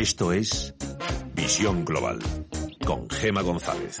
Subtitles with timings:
[0.00, 0.74] Esto es
[1.34, 2.20] Visión Global
[2.86, 3.98] con Gema González.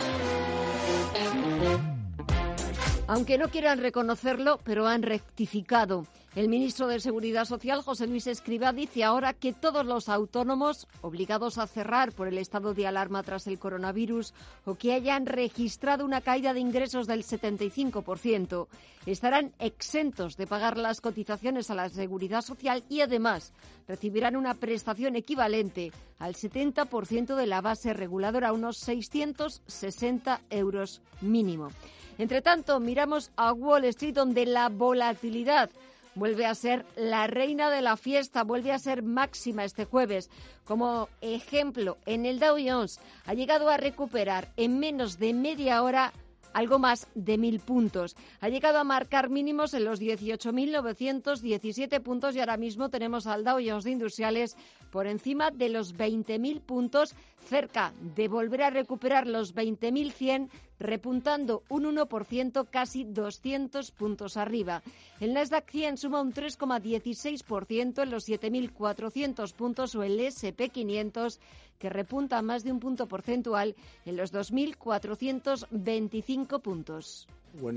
[3.06, 6.06] Aunque no quieran reconocerlo, pero han rectificado.
[6.36, 11.58] El ministro de Seguridad Social, José Luis Escriba, dice ahora que todos los autónomos obligados
[11.58, 14.32] a cerrar por el estado de alarma tras el coronavirus
[14.64, 18.68] o que hayan registrado una caída de ingresos del 75%
[19.06, 23.52] estarán exentos de pagar las cotizaciones a la Seguridad Social y además
[23.88, 31.70] recibirán una prestación equivalente al 70% de la base reguladora, unos 660 euros mínimo.
[32.18, 35.70] Entre tanto, miramos a Wall Street donde la volatilidad
[36.14, 40.30] vuelve a ser la reina de la fiesta, vuelve a ser máxima este jueves.
[40.64, 46.12] Como ejemplo, en el Dow Jones ha llegado a recuperar en menos de media hora
[46.52, 48.16] algo más de mil puntos.
[48.40, 53.58] Ha llegado a marcar mínimos en los 18.917 puntos y ahora mismo tenemos al Dow
[53.64, 54.56] Jones de Industriales
[54.90, 57.14] por encima de los 20.000 puntos,
[57.48, 64.82] cerca de volver a recuperar los 20.100 repuntando un 1%, casi 200 puntos arriba.
[65.20, 71.38] El Nasdaq 100 suma un 3,16% en los 7.400 puntos o el SP500
[71.78, 77.28] que repunta más de un punto porcentual en los 2.425 puntos.
[77.60, 77.70] Uh,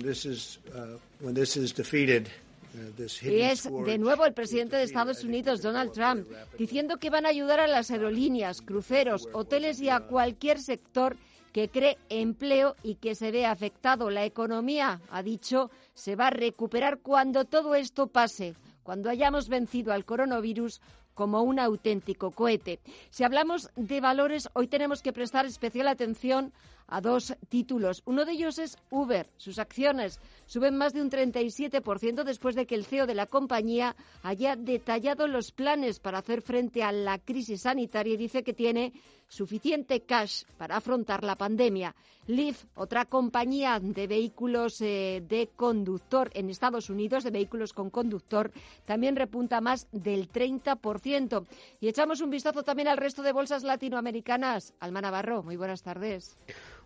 [3.21, 7.29] y es de nuevo el presidente de Estados Unidos, Donald Trump, diciendo que van a
[7.29, 11.17] ayudar a las aerolíneas, cruceros, hoteles y a cualquier sector
[11.51, 14.09] que cree empleo y que se ve afectado.
[14.09, 19.93] La economía, ha dicho, se va a recuperar cuando todo esto pase, cuando hayamos vencido
[19.93, 20.81] al coronavirus
[21.13, 22.79] como un auténtico cohete.
[23.11, 26.51] Si hablamos de valores, hoy tenemos que prestar especial atención
[26.87, 28.01] a dos títulos.
[28.05, 29.29] Uno de ellos es Uber.
[29.37, 33.95] Sus acciones suben más de un 37% después de que el CEO de la compañía
[34.21, 38.93] haya detallado los planes para hacer frente a la crisis sanitaria y dice que tiene
[39.27, 41.95] suficiente cash para afrontar la pandemia.
[42.27, 48.51] Lyft, otra compañía de vehículos eh, de conductor en Estados Unidos, de vehículos con conductor,
[48.85, 51.45] también repunta más del 30%.
[51.81, 54.73] Y echamos un vistazo también al resto de bolsas latinoamericanas.
[54.79, 56.37] Alma Navarro, muy buenas tardes.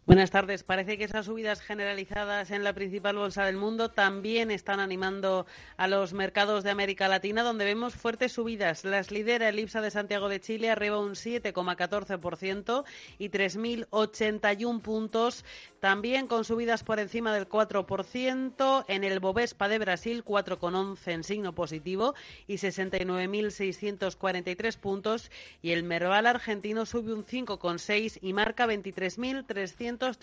[0.08, 0.64] Buenas tardes.
[0.64, 5.46] Parece que esas subidas generalizadas en la principal bolsa del mundo también están animando
[5.76, 8.86] a los mercados de América Latina, donde vemos fuertes subidas.
[8.86, 12.86] Las lidera el IPSA de Santiago de Chile, arriba un 7,14%
[13.18, 15.44] y 3.081 puntos.
[15.80, 18.86] También con subidas por encima del 4%.
[18.88, 22.14] En el Bovespa de Brasil, 4,11 en signo positivo
[22.48, 25.32] y 69.643 puntos.
[25.62, 30.18] Y el Merval argentino sube un 5,6 y marca 23.300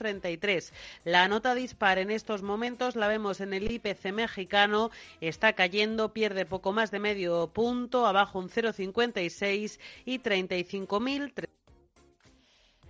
[1.04, 4.90] la nota dispar en estos momentos la vemos en el IPC mexicano,
[5.20, 11.48] está cayendo, pierde poco más de medio punto, abajo un 0,56 y 35.000.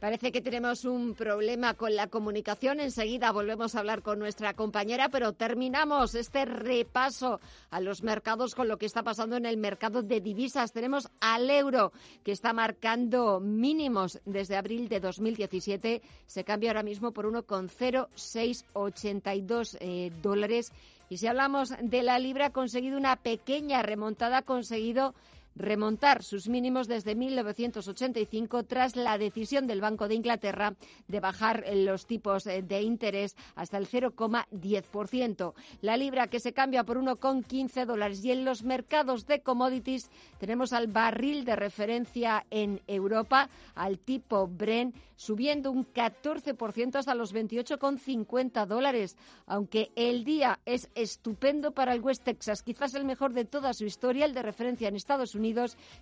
[0.05, 2.79] Parece que tenemos un problema con la comunicación.
[2.79, 8.69] Enseguida volvemos a hablar con nuestra compañera, pero terminamos este repaso a los mercados con
[8.69, 10.75] lo que está pasando en el mercado de divisas.
[10.75, 11.91] Tenemos al euro
[12.23, 16.03] que está marcando mínimos desde abril de 2017.
[16.27, 20.71] Se cambia ahora mismo por 1,0682 eh, dólares.
[21.09, 25.15] Y si hablamos de la libra, ha conseguido una pequeña remontada, ha conseguido
[25.57, 30.75] remontar sus mínimos desde 1985 tras la decisión del Banco de Inglaterra
[31.09, 35.55] de bajar los tipos eh, de interés hasta el 0,10%.
[35.81, 40.73] La libra que se cambia por 1,15 dólares y en los mercados de commodities tenemos
[40.73, 48.67] al barril de referencia en Europa, al tipo Brent, subiendo un 14% hasta los 28,50
[48.67, 49.17] dólares,
[49.47, 53.85] aunque el día es estupendo para el West Texas, quizás el mejor de toda su
[53.85, 55.44] historia, el de referencia en Estados Unidos,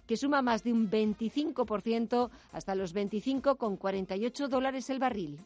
[0.07, 5.41] que suma más de un 25% hasta los 25,48 dólares el barril.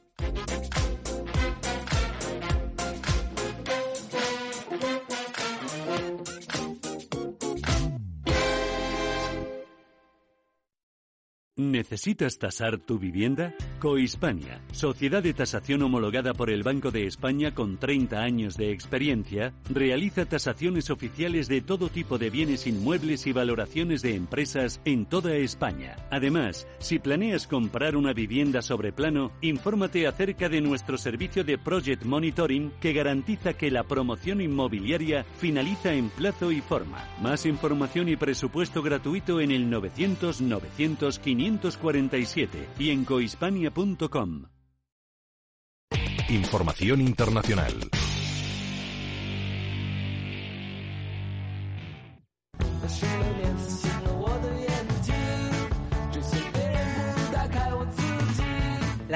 [11.58, 13.54] ¿Necesitas tasar tu vivienda?
[13.80, 19.54] Cohispania, sociedad de tasación homologada por el Banco de España con 30 años de experiencia,
[19.70, 25.34] realiza tasaciones oficiales de todo tipo de bienes inmuebles y valoraciones de empresas en toda
[25.36, 25.96] España.
[26.10, 32.04] Además, si planeas comprar una vivienda sobre plano, infórmate acerca de nuestro servicio de Project
[32.04, 37.02] Monitoring que garantiza que la promoción inmobiliaria finaliza en plazo y forma.
[37.22, 44.46] Más información y presupuesto gratuito en el 900 900 500 547 y en cohispania.com.
[46.28, 47.72] Información internacional.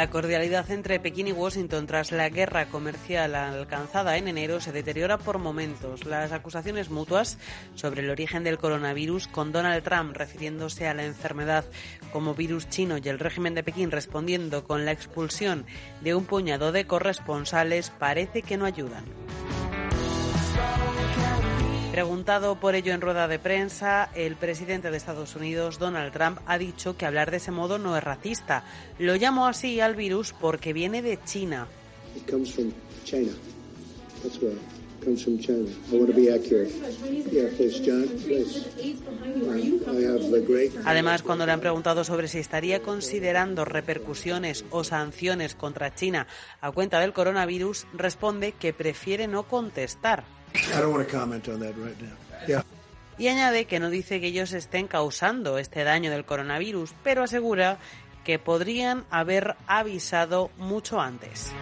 [0.00, 5.18] La cordialidad entre Pekín y Washington tras la guerra comercial alcanzada en enero se deteriora
[5.18, 6.06] por momentos.
[6.06, 7.36] Las acusaciones mutuas
[7.74, 11.66] sobre el origen del coronavirus, con Donald Trump refiriéndose a la enfermedad
[12.14, 15.66] como virus chino y el régimen de Pekín respondiendo con la expulsión
[16.00, 19.04] de un puñado de corresponsales, parece que no ayudan.
[21.90, 26.56] Preguntado por ello en rueda de prensa, el presidente de Estados Unidos, Donald Trump, ha
[26.56, 28.62] dicho que hablar de ese modo no es racista.
[28.98, 31.66] Lo llamó así al virus porque viene de China.
[40.84, 46.28] Además, cuando le han preguntado sobre si estaría considerando repercusiones o sanciones contra China
[46.60, 50.39] a cuenta del coronavirus, responde que prefiere no contestar.
[53.18, 57.78] Y añade que no dice que ellos estén causando este daño del coronavirus, pero asegura
[58.24, 61.52] que podrían haber avisado mucho antes.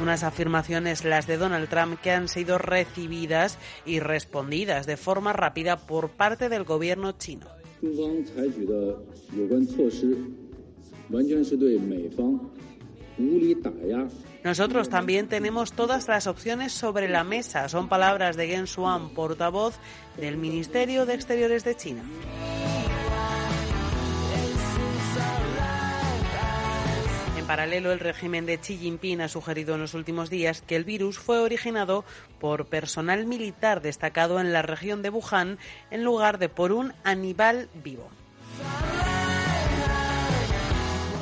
[0.00, 5.76] Unas afirmaciones, las de Donald Trump, que han sido recibidas y respondidas de forma rápida
[5.76, 7.46] por parte del gobierno chino.
[14.44, 17.68] Nosotros también tenemos todas las opciones sobre la mesa.
[17.68, 19.78] Son palabras de Shuang, portavoz
[20.16, 22.02] del Ministerio de Exteriores de China.
[27.38, 30.84] En paralelo, el régimen de Xi Jinping ha sugerido en los últimos días que el
[30.84, 32.04] virus fue originado
[32.40, 35.58] por personal militar destacado en la región de Wuhan
[35.90, 38.08] en lugar de por un animal vivo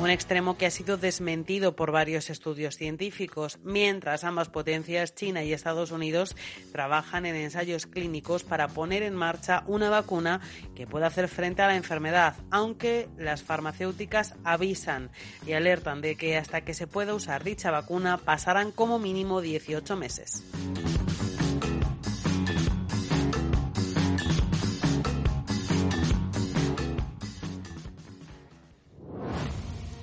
[0.01, 5.53] un extremo que ha sido desmentido por varios estudios científicos, mientras ambas potencias, China y
[5.53, 6.35] Estados Unidos,
[6.71, 10.41] trabajan en ensayos clínicos para poner en marcha una vacuna
[10.75, 15.11] que pueda hacer frente a la enfermedad, aunque las farmacéuticas avisan
[15.45, 19.95] y alertan de que hasta que se pueda usar dicha vacuna pasarán como mínimo 18
[19.97, 20.43] meses.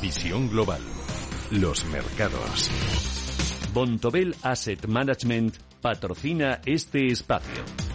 [0.00, 0.80] Visión global.
[1.50, 2.70] Los mercados.
[3.74, 7.87] Bontobel Asset Management patrocina este espacio.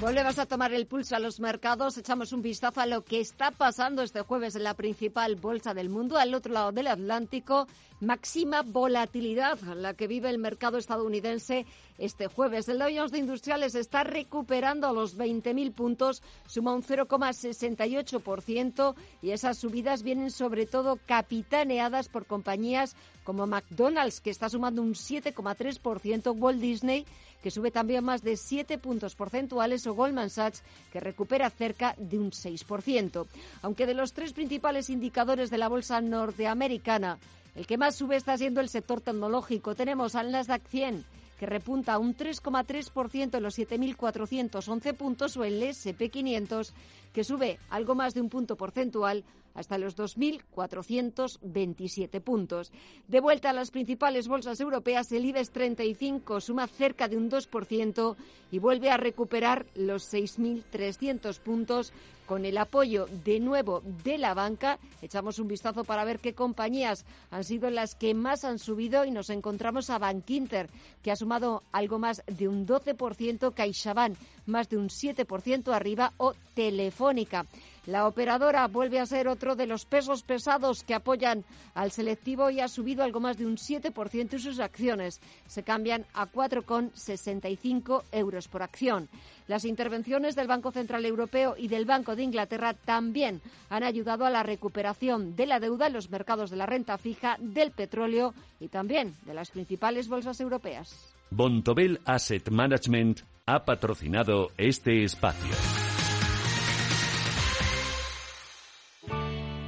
[0.00, 3.50] Volvemos a tomar el pulso a los mercados, echamos un vistazo a lo que está
[3.50, 7.66] pasando este jueves en la principal bolsa del mundo, al otro lado del Atlántico,
[8.00, 11.66] máxima volatilidad la que vive el mercado estadounidense
[11.98, 12.66] este jueves.
[12.70, 19.58] El Dow Jones de Industriales está recuperando los 20.000 puntos, suma un 0,68% y esas
[19.58, 26.58] subidas vienen sobre todo capitaneadas por compañías como McDonald's, que está sumando un 7,3%, Walt
[26.58, 27.04] Disney,
[27.42, 32.18] que sube también más de 7 puntos porcentuales, o Goldman Sachs, que recupera cerca de
[32.18, 33.26] un 6%.
[33.62, 37.18] Aunque de los tres principales indicadores de la bolsa norteamericana,
[37.54, 39.74] el que más sube está siendo el sector tecnológico.
[39.74, 41.04] Tenemos al Nasdaq 100
[41.40, 46.74] que repunta un 3,3% en los 7.411 puntos o el SP500
[47.14, 52.72] que sube algo más de un punto porcentual hasta los 2.427 puntos.
[53.08, 58.16] De vuelta a las principales bolsas europeas, el IBEX 35 suma cerca de un 2%
[58.52, 61.94] y vuelve a recuperar los 6.300 puntos
[62.30, 64.78] con el apoyo de nuevo de la banca.
[65.02, 69.10] Echamos un vistazo para ver qué compañías han sido las que más han subido y
[69.10, 70.70] nos encontramos a Bankinter,
[71.02, 76.34] que ha sumado algo más de un 12%, CaixaBank más de un 7% arriba o
[76.60, 77.46] Telefónica.
[77.86, 82.60] La operadora vuelve a ser otro de los pesos pesados que apoyan al selectivo y
[82.60, 88.46] ha subido algo más de un 7% y sus acciones se cambian a 4,65 euros
[88.48, 89.08] por acción.
[89.48, 93.40] Las intervenciones del Banco Central Europeo y del Banco de Inglaterra también
[93.70, 97.38] han ayudado a la recuperación de la deuda en los mercados de la renta fija,
[97.40, 101.14] del petróleo y también de las principales bolsas europeas.
[101.30, 105.89] Bontobel Asset Management ha patrocinado este espacio.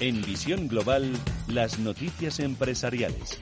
[0.00, 1.12] En Visión Global,
[1.46, 3.38] las noticias empresariales.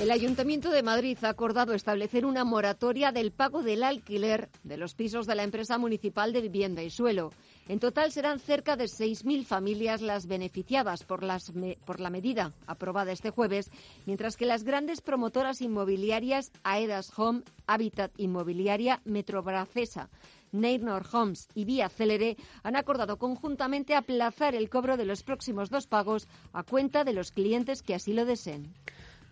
[0.00, 4.94] El Ayuntamiento de Madrid ha acordado establecer una moratoria del pago del alquiler de los
[4.94, 7.32] pisos de la empresa municipal de vivienda y suelo.
[7.68, 13.72] En total serán cerca de 6.000 familias las beneficiadas por, la medida aprobada este jueves,
[14.06, 20.10] mientras que las grandes promotoras inmobiliarias Aedas Home, Habitat Inmobiliaria, Metrobracesa,
[20.54, 25.86] Neynor Homes y Vía Célere han acordado conjuntamente aplazar el cobro de los próximos dos
[25.86, 28.72] pagos a cuenta de los clientes que así lo deseen.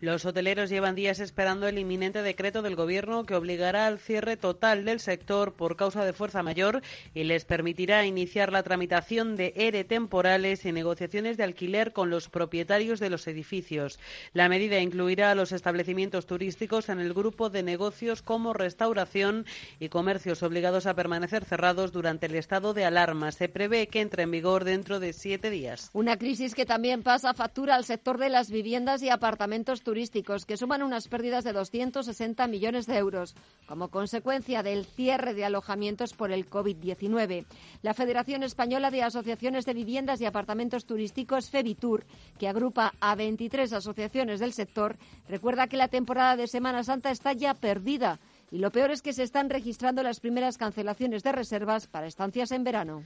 [0.02, 4.84] Los hoteleros llevan días esperando el inminente decreto del Gobierno que obligará al cierre total
[4.84, 6.82] del sector por causa de fuerza mayor
[7.14, 12.28] y les permitirá iniciar la tramitación de ERE temporales y negociaciones de alquiler con los
[12.28, 14.00] propietarios de los edificios.
[14.32, 19.46] La medida incluirá a los establecimientos turísticos en el grupo de negocios como restauración
[19.78, 23.30] y comercios obligados a permanecer cerrados durante el estado de alarma.
[23.30, 25.90] Se prevé que entre en vigor dentro de siete días.
[25.92, 30.46] Una crisis que también pasa factura al sector de las viviendas y apartamentos turísticos turísticos,
[30.46, 33.34] que suman unas pérdidas de 260 millones de euros
[33.66, 37.44] como consecuencia del cierre de alojamientos por el COVID-19.
[37.82, 42.06] La Federación Española de Asociaciones de Viviendas y Apartamentos Turísticos, FEBITUR,
[42.38, 44.96] que agrupa a 23 asociaciones del sector,
[45.28, 48.18] recuerda que la temporada de Semana Santa está ya perdida.
[48.50, 52.50] Y lo peor es que se están registrando las primeras cancelaciones de reservas para estancias
[52.50, 53.02] en verano.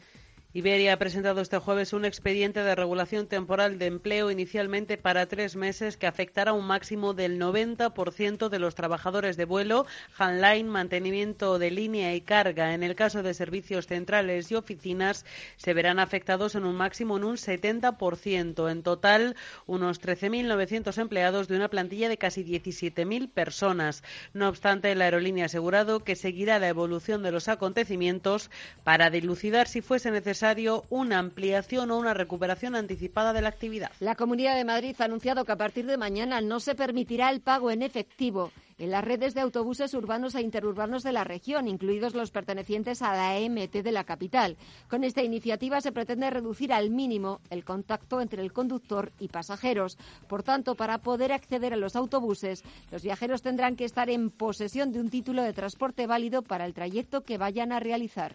[0.57, 5.55] Iberia ha presentado este jueves un expediente de regulación temporal de empleo inicialmente para tres
[5.55, 9.85] meses que afectará un máximo del 90% de los trabajadores de vuelo,
[10.17, 12.73] handline, mantenimiento de línea y carga.
[12.73, 15.27] En el caso de servicios centrales y oficinas,
[15.59, 18.71] se verán afectados en un máximo en un 70%.
[18.71, 19.37] En total,
[19.67, 24.03] unos 13.900 empleados de una plantilla de casi 17.000 personas.
[24.33, 28.51] No obstante, la aerolínea ha asegurado que seguirá la evolución de los acontecimientos
[28.85, 30.46] para dilucidar si fuese necesario
[30.91, 33.91] una ampliación o una recuperación anticipada de la actividad.
[33.99, 37.41] La Comunidad de Madrid ha anunciado que a partir de mañana no se permitirá el
[37.41, 42.15] pago en efectivo en las redes de autobuses urbanos e interurbanos de la región, incluidos
[42.15, 44.57] los pertenecientes a la EMT de la capital.
[44.89, 49.97] Con esta iniciativa se pretende reducir al mínimo el contacto entre el conductor y pasajeros.
[50.29, 52.63] Por tanto, para poder acceder a los autobuses,
[52.93, 56.75] los viajeros tendrán que estar en posesión de un título de transporte válido para el
[56.75, 58.35] trayecto que vayan a realizar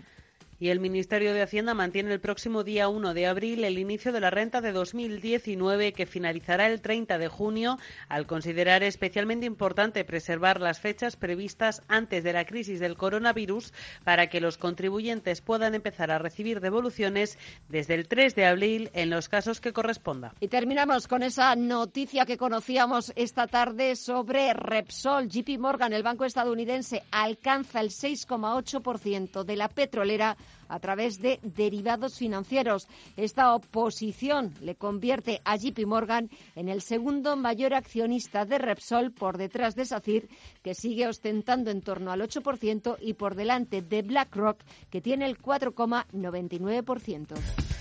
[0.61, 4.19] y el Ministerio de Hacienda mantiene el próximo día 1 de abril el inicio de
[4.19, 10.61] la renta de 2019 que finalizará el 30 de junio al considerar especialmente importante preservar
[10.61, 16.11] las fechas previstas antes de la crisis del coronavirus para que los contribuyentes puedan empezar
[16.11, 20.35] a recibir devoluciones desde el 3 de abril en los casos que corresponda.
[20.41, 25.27] Y terminamos con esa noticia que conocíamos esta tarde sobre Repsol.
[25.27, 32.17] JP Morgan, el banco estadounidense, alcanza el 6,8% de la petrolera a través de derivados
[32.17, 32.87] financieros.
[33.17, 39.37] Esta oposición le convierte a JP Morgan en el segundo mayor accionista de Repsol por
[39.37, 40.29] detrás de SACIR,
[40.63, 45.37] que sigue ostentando en torno al 8% y por delante de BlackRock, que tiene el
[45.37, 47.80] 4,99%.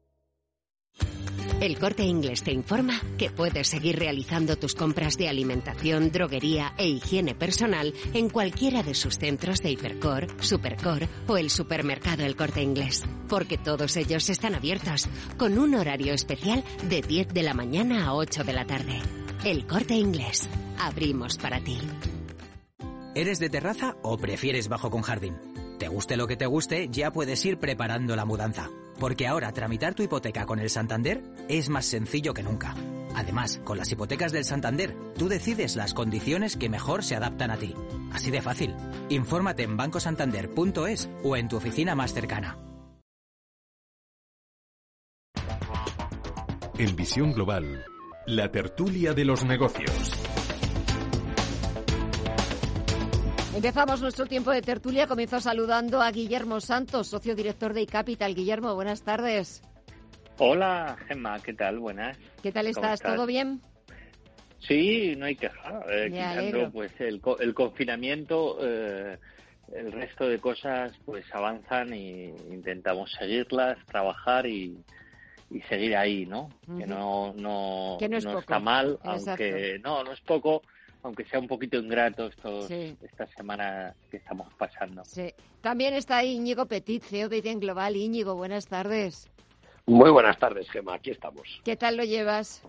[1.61, 6.87] El corte inglés te informa que puedes seguir realizando tus compras de alimentación, droguería e
[6.87, 12.63] higiene personal en cualquiera de sus centros de Hipercor, Supercor o el supermercado El Corte
[12.63, 13.03] Inglés.
[13.29, 18.15] Porque todos ellos están abiertos, con un horario especial de 10 de la mañana a
[18.15, 18.99] 8 de la tarde.
[19.45, 20.49] El corte inglés.
[20.79, 21.77] Abrimos para ti.
[23.13, 25.37] ¿Eres de terraza o prefieres bajo con jardín?
[25.77, 28.71] Te guste lo que te guste, ya puedes ir preparando la mudanza.
[29.01, 32.75] Porque ahora tramitar tu hipoteca con el Santander es más sencillo que nunca.
[33.15, 37.57] Además, con las hipotecas del Santander, tú decides las condiciones que mejor se adaptan a
[37.57, 37.73] ti.
[38.13, 38.75] Así de fácil.
[39.09, 42.59] Infórmate en bancosantander.es o en tu oficina más cercana.
[46.77, 47.83] En Visión Global,
[48.27, 50.30] la tertulia de los negocios.
[53.53, 55.07] Empezamos nuestro tiempo de tertulia.
[55.07, 58.33] Comienzo saludando a Guillermo Santos, socio director de iCapital.
[58.33, 59.61] Guillermo, buenas tardes.
[60.37, 61.79] Hola, Gemma, ¿qué tal?
[61.79, 62.17] Buenas.
[62.41, 63.01] ¿Qué tal estás?
[63.01, 63.61] ¿Todo bien?
[64.59, 65.83] Sí, no hay queja.
[65.91, 69.17] Eh, pues el, el confinamiento, eh,
[69.75, 74.77] el resto de cosas pues avanzan y intentamos seguirlas, trabajar y,
[75.49, 76.49] y seguir ahí, ¿no?
[76.77, 80.61] Que no no, no, está mal, aunque no no es poco,
[81.03, 85.03] aunque sea un poquito ingrato estos, esta semana que estamos pasando.
[85.05, 85.33] Sí.
[85.61, 87.95] También está Íñigo Petit, CEO de Iden Global.
[87.95, 89.29] Íñigo, buenas tardes.
[89.85, 90.95] Muy buenas tardes, Gemma.
[90.95, 91.61] Aquí estamos.
[91.63, 92.63] ¿Qué tal lo llevas?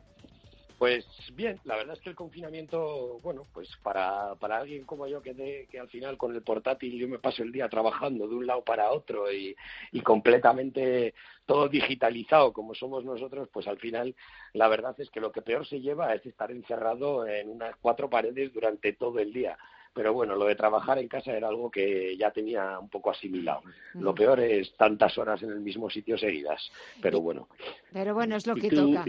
[0.83, 5.23] Pues bien, la verdad es que el confinamiento, bueno, pues para, para alguien como yo
[5.23, 8.49] que, que al final con el portátil yo me paso el día trabajando de un
[8.49, 9.55] lado para otro y,
[9.93, 11.15] y completamente
[11.47, 14.17] todo digitalizado como somos nosotros, pues al final
[14.55, 18.11] la verdad es que lo que peor se lleva es estar encerrado en unas cuatro
[18.11, 19.57] paredes durante todo el día
[19.95, 23.61] pero bueno, lo de trabajar en casa era algo que ya tenía un poco asimilado.
[23.93, 24.15] Lo mm.
[24.15, 26.73] peor es tantas horas en el mismo sitio seguidas,
[27.03, 27.49] pero bueno.
[27.93, 29.05] Pero bueno, es lo que toca.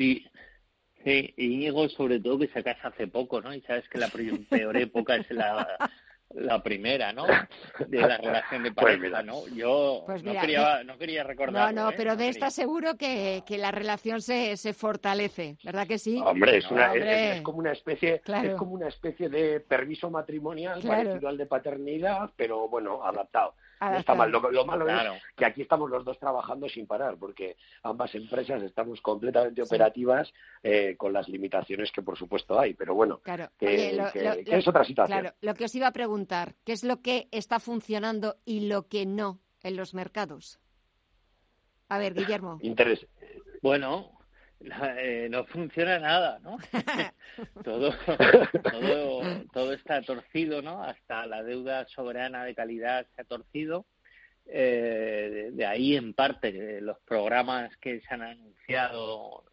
[1.04, 3.54] Sí, y Diego, sobre todo, que se casa hace poco, ¿no?
[3.54, 4.10] Y sabes que la
[4.50, 5.78] peor época es la,
[6.30, 7.26] la primera, ¿no?
[7.88, 9.48] De la relación de pues pareja, ¿no?
[9.50, 11.74] Yo pues no, quería, no quería recordar.
[11.74, 11.94] No, no, ¿eh?
[11.98, 16.22] pero de esta seguro que, que la relación se, se fortalece, ¿verdad que sí?
[16.24, 21.28] Hombre, es, una, Es, como una especie, es como una especie de permiso matrimonial parecido
[21.28, 23.56] al de paternidad, pero bueno, adaptado
[23.98, 24.32] está mal.
[24.32, 29.02] Lo, malo es que aquí estamos los dos trabajando sin parar, porque ambas empresas estamos
[29.02, 32.74] completamente operativas eh, con las limitaciones que por supuesto hay.
[32.74, 33.22] Pero bueno,
[33.58, 33.98] que,
[34.46, 35.20] es otra situación.
[35.20, 38.88] Claro, lo que os iba a preguntar, ¿qué es lo que está funcionando y lo
[38.88, 40.60] que no en los mercados?
[41.90, 42.60] A ver, Guillermo.
[42.62, 43.06] Interés.
[43.62, 44.12] Bueno,
[44.98, 46.58] eh, no funciona nada, ¿no?
[47.64, 47.94] todo,
[49.54, 50.84] todo, está torcido, ¿no?
[50.84, 53.86] Hasta la deuda soberana de calidad se ha torcido.
[54.46, 59.46] Eh, de ahí, en parte, los programas que se han anunciado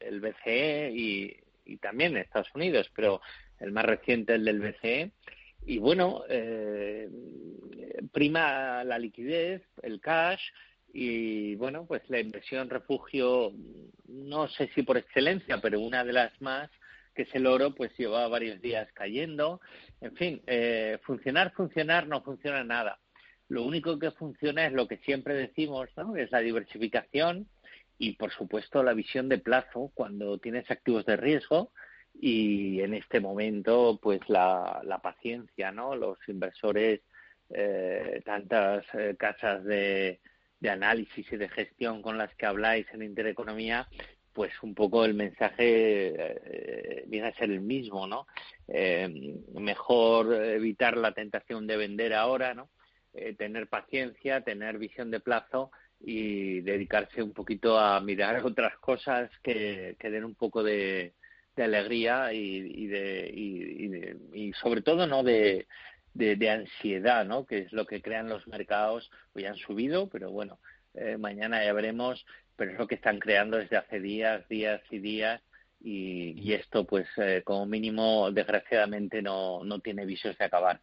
[0.00, 3.20] el BCE y, y también Estados Unidos, pero
[3.60, 5.12] el más reciente, el del BCE.
[5.66, 7.08] Y bueno, eh,
[8.12, 10.42] prima la liquidez, el cash,
[10.96, 13.52] y bueno, pues la inversión refugio,
[14.06, 16.70] no sé si por excelencia, pero una de las más,
[17.16, 19.60] que es el oro, pues lleva varios días cayendo.
[20.00, 23.00] En fin, eh, funcionar, funcionar, no funciona nada.
[23.48, 26.14] Lo único que funciona es lo que siempre decimos, ¿no?
[26.14, 27.48] Es la diversificación
[27.98, 31.72] y, por supuesto, la visión de plazo cuando tienes activos de riesgo
[32.14, 35.96] y en este momento, pues la, la paciencia, ¿no?
[35.96, 37.00] Los inversores,
[37.50, 40.20] eh, tantas eh, casas de
[40.64, 43.86] de análisis y de gestión con las que habláis en Intereconomía,
[44.32, 48.26] pues un poco el mensaje eh, viene a ser el mismo, ¿no?
[48.66, 52.70] Eh, mejor evitar la tentación de vender ahora, ¿no?
[53.12, 59.30] Eh, tener paciencia, tener visión de plazo y dedicarse un poquito a mirar otras cosas
[59.42, 61.12] que, den un poco de,
[61.58, 65.66] alegría y, de, y, y sobre todo no de,
[66.14, 67.44] de, ansiedad, ¿no?
[67.44, 69.10] Que es lo que crean los mercados.
[69.34, 70.58] Hoy han subido, pero bueno,
[70.94, 72.24] eh, mañana ya veremos.
[72.56, 75.42] Pero es lo que están creando desde hace días, días y días
[75.86, 80.80] y, esto, pues, eh, como mínimo, desgraciadamente, no, no tiene visos de acabar.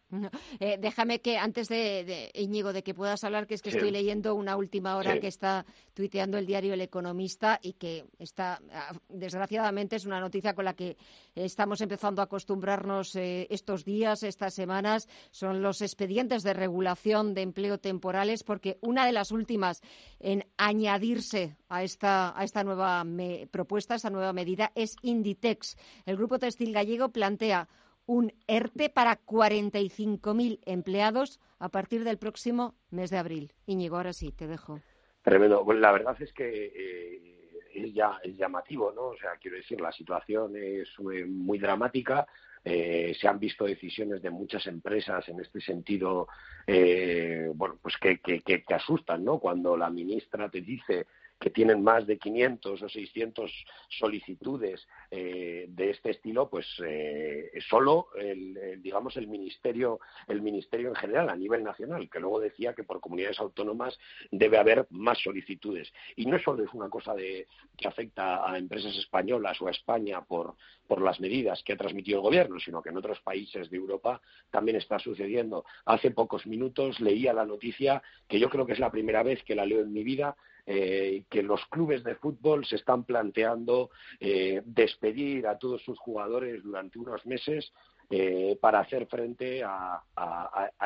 [0.60, 3.90] Eh, déjame que, antes de, de, Íñigo, de que puedas hablar, que es que estoy
[3.90, 8.92] leyendo una última hora que está tuiteando el diario El Economista y que está, ah,
[9.08, 10.96] desgraciadamente, es una noticia con la que
[11.34, 17.42] estamos empezando a acostumbrarnos eh, estos días, estas semanas, son los expedientes de regulación de
[17.42, 19.82] empleo temporales, porque una de las últimas
[20.20, 23.02] en añadirse a esta, a esta nueva
[23.50, 25.78] propuesta, esta nueva medida, es Inditex.
[26.04, 27.66] El grupo textil gallego plantea
[28.04, 33.52] un ERTE para 45.000 empleados a partir del próximo mes de abril.
[33.64, 34.80] Íñigo, ahora sí, te dejo.
[35.22, 35.64] Tremendo.
[35.72, 39.06] la verdad es que eh, es, ya, es llamativo, ¿no?
[39.06, 42.26] O sea, quiero decir, la situación es muy dramática.
[42.62, 46.28] Eh, se han visto decisiones de muchas empresas en este sentido,
[46.66, 49.38] eh, bueno, pues que, que, que, que, asustan, ¿no?
[49.38, 51.06] Cuando la ministra te dice
[51.42, 53.50] que tienen más de 500 o 600
[53.88, 60.94] solicitudes eh, de este estilo, pues eh, solo el, digamos el ministerio el ministerio en
[60.94, 63.98] general a nivel nacional, que luego decía que por comunidades autónomas
[64.30, 69.60] debe haber más solicitudes y no solo es una cosa que afecta a empresas españolas
[69.60, 70.54] o a España por
[70.86, 74.20] por las medidas que ha transmitido el gobierno, sino que en otros países de Europa
[74.50, 75.64] también está sucediendo.
[75.86, 79.54] Hace pocos minutos leía la noticia que yo creo que es la primera vez que
[79.54, 84.62] la leo en mi vida eh, que los clubes de fútbol se están planteando eh,
[84.64, 87.72] despedir a todos sus jugadores durante unos meses
[88.10, 90.02] eh, para hacer frente a,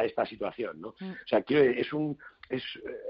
[0.03, 0.95] esta situación, ¿no?
[1.01, 1.11] Mm.
[1.11, 2.17] O sea, que es un
[2.49, 2.63] es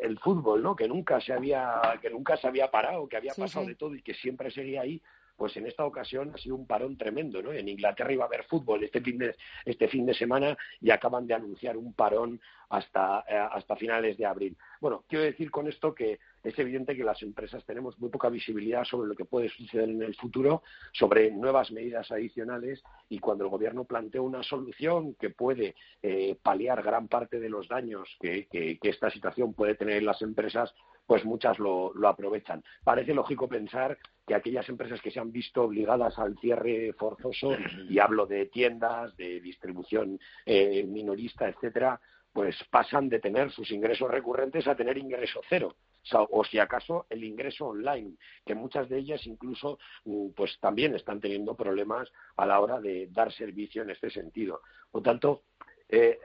[0.03, 0.75] el fútbol, ¿no?
[0.75, 4.03] Que nunca se había que nunca se había parado, que había pasado de todo y
[4.03, 5.01] que siempre seguía ahí
[5.37, 7.53] pues en esta ocasión ha sido un parón tremendo, ¿no?
[7.53, 11.27] En Inglaterra iba a haber fútbol este fin de, este fin de semana y acaban
[11.27, 14.57] de anunciar un parón hasta, eh, hasta finales de abril.
[14.81, 18.85] Bueno, quiero decir con esto que es evidente que las empresas tenemos muy poca visibilidad
[18.85, 23.51] sobre lo que puede suceder en el futuro, sobre nuevas medidas adicionales y cuando el
[23.51, 28.79] Gobierno plantea una solución que puede eh, paliar gran parte de los daños que, que,
[28.83, 30.73] esta situación puede tener en las empresas,
[31.07, 32.63] pues muchas lo, lo, aprovechan.
[32.83, 37.57] Parece lógico pensar que aquellas empresas que se han visto obligadas al cierre forzoso,
[37.89, 42.01] y hablo de tiendas, de distribución eh, minorista, etcétera,
[42.33, 45.77] pues pasan de tener sus ingresos recurrentes a tener ingreso cero.
[46.13, 48.15] O, si acaso el ingreso online,
[48.45, 53.09] que muchas de ellas incluso mm, pues también están teniendo problemas a la hora de
[53.11, 54.61] dar servicio en este sentido.
[54.91, 55.45] Por tanto,
[55.89, 56.19] eh,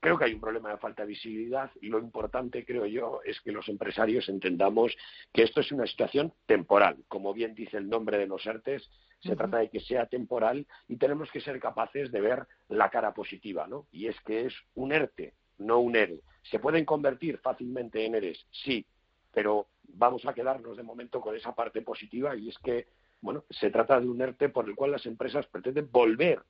[0.00, 3.40] creo que hay un problema de falta de visibilidad y lo importante, creo yo, es
[3.42, 4.96] que los empresarios entendamos
[5.32, 6.96] que esto es una situación temporal.
[7.06, 10.96] Como bien dice el nombre de los ERTES, se trata de que sea temporal y
[10.96, 13.86] tenemos que ser capaces de ver la cara positiva, ¿no?
[13.92, 16.20] Y es que es un ERTE, no un ERE.
[16.42, 18.46] ¿Se pueden convertir fácilmente en ERES?
[18.50, 18.86] Sí,
[19.32, 22.86] pero vamos a quedarnos de momento con esa parte positiva y es que,
[23.20, 26.40] bueno, se trata de un ERTE por el cual las empresas pretenden volver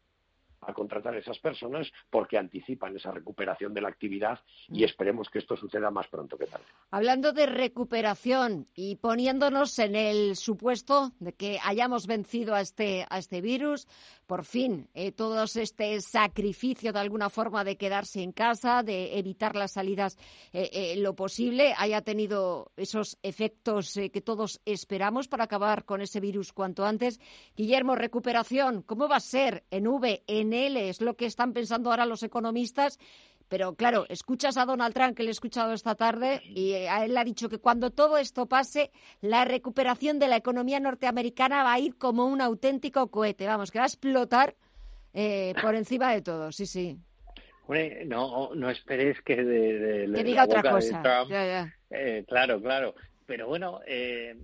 [0.62, 4.85] a contratar a esas personas porque anticipan esa recuperación de la actividad y mm.
[4.85, 6.64] esperemos que esto suceda más pronto que tarde.
[6.90, 13.18] Hablando de recuperación y poniéndonos en el supuesto de que hayamos vencido a este, a
[13.18, 13.87] este virus,
[14.27, 19.57] por fin, eh, todo este sacrificio de alguna forma de quedarse en casa, de evitar
[19.57, 20.16] las salidas
[20.53, 26.20] eh, eh, lo posible, haya tenido esos efectos que todos esperamos para acabar con ese
[26.20, 27.18] virus cuanto antes.
[27.57, 30.88] Guillermo, recuperación, ¿cómo va a ser en V, en L?
[30.88, 32.98] Es lo que están pensando ahora los economistas
[33.50, 37.16] pero claro, escuchas a Donald Trump, que le he escuchado esta tarde, y a él
[37.16, 41.80] ha dicho que cuando todo esto pase, la recuperación de la economía norteamericana va a
[41.80, 43.48] ir como un auténtico cohete.
[43.48, 44.54] Vamos, que va a explotar
[45.14, 46.96] eh, por encima de todo, sí, sí.
[48.06, 51.26] no, no esperes que de, que diga otra cosa.
[51.90, 52.94] Eh, claro, claro.
[53.30, 54.34] Pero bueno, eh,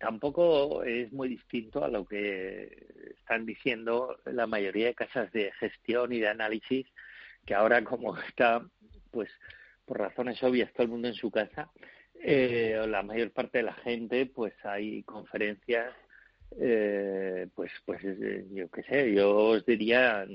[0.00, 6.12] tampoco es muy distinto a lo que están diciendo la mayoría de casas de gestión
[6.12, 6.84] y de análisis
[7.46, 8.66] que ahora como está,
[9.12, 9.30] pues
[9.84, 11.70] por razones obvias, todo el mundo en su casa,
[12.20, 15.94] eh, la mayor parte de la gente, pues hay conferencias,
[16.58, 18.02] eh, pues, pues
[18.50, 20.26] yo qué sé, yo os diría,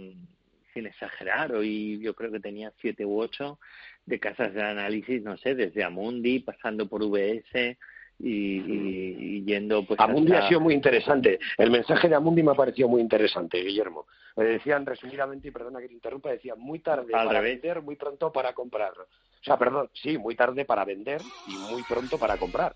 [0.73, 3.59] sin exagerar, hoy yo creo que tenía siete u ocho
[4.05, 7.77] de casas de análisis, no sé, desde Amundi, pasando por VS,
[8.19, 11.39] y, yendo pues Amundi ha sido muy interesante.
[11.57, 14.07] El mensaje de Amundi me ha parecido muy interesante Guillermo.
[14.35, 18.31] Me decían resumidamente y perdona que te interrumpa decían muy tarde para vender muy pronto
[18.31, 22.75] para comprar o sea perdón sí muy tarde para vender y muy pronto para comprar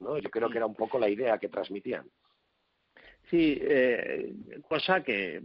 [0.00, 2.06] no yo creo que era un poco la idea que transmitían
[3.30, 4.32] Sí, eh,
[4.66, 5.42] cosa que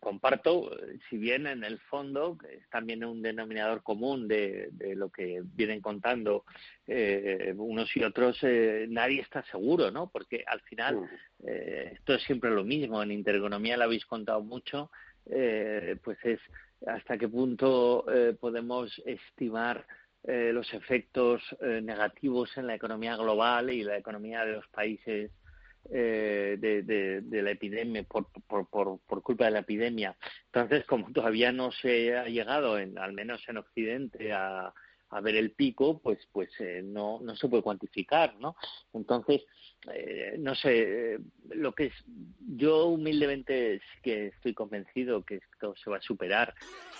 [0.00, 0.70] comparto,
[1.08, 6.44] si bien en el fondo es también un denominador común de, lo que vienen contando
[6.86, 10.08] eh, unos y otros, eh, nadie está seguro, ¿no?
[10.10, 11.08] Porque al final
[11.46, 14.90] eh, esto es siempre lo mismo, en intereconomía lo habéis contado mucho,
[15.24, 16.40] pues es
[16.86, 18.06] hasta qué punto
[18.38, 19.84] podemos estimar
[20.22, 25.32] los efectos negativos en la economía global y la economía de los países
[25.90, 26.82] eh, de,
[27.22, 30.16] de, la epidemia, por, por, por, por, culpa de la epidemia.
[30.46, 34.72] Entonces, como todavía no se ha llegado, en, al menos en Occidente, a,
[35.16, 38.54] a ver el pico, pues, pues eh, no, no se puede cuantificar, ¿no?
[38.92, 39.42] Entonces,
[39.90, 41.18] eh, no sé, eh,
[41.54, 41.94] lo que es,
[42.38, 46.54] yo humildemente sí que estoy convencido que esto se va a superar.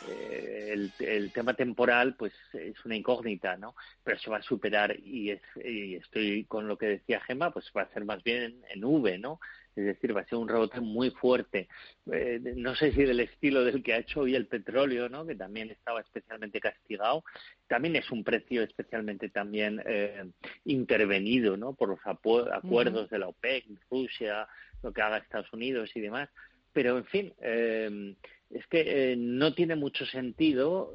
[0.08, 3.74] el, el, tema temporal, pues es una incógnita, ¿no?
[4.02, 7.70] Pero se va a superar y, es, y estoy con lo que decía Gemma, pues
[7.76, 9.40] va a ser más bien en V, ¿no?
[9.76, 11.68] Es decir, va a ser un rebote muy fuerte.
[12.10, 15.26] Eh, no sé si del estilo del que ha hecho hoy el petróleo, ¿no?
[15.26, 17.24] que también estaba especialmente castigado,
[17.68, 20.24] también es un precio especialmente también eh,
[20.64, 21.74] intervenido ¿no?
[21.74, 24.48] por los acuerdos de la OPEC, Rusia,
[24.82, 26.30] lo que haga Estados Unidos y demás.
[26.72, 28.14] Pero, en fin, eh,
[28.50, 30.92] es que no tiene mucho sentido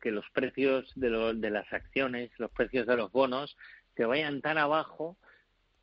[0.00, 3.56] que los precios de, de las acciones, los precios de los bonos,
[3.94, 5.16] se vayan tan abajo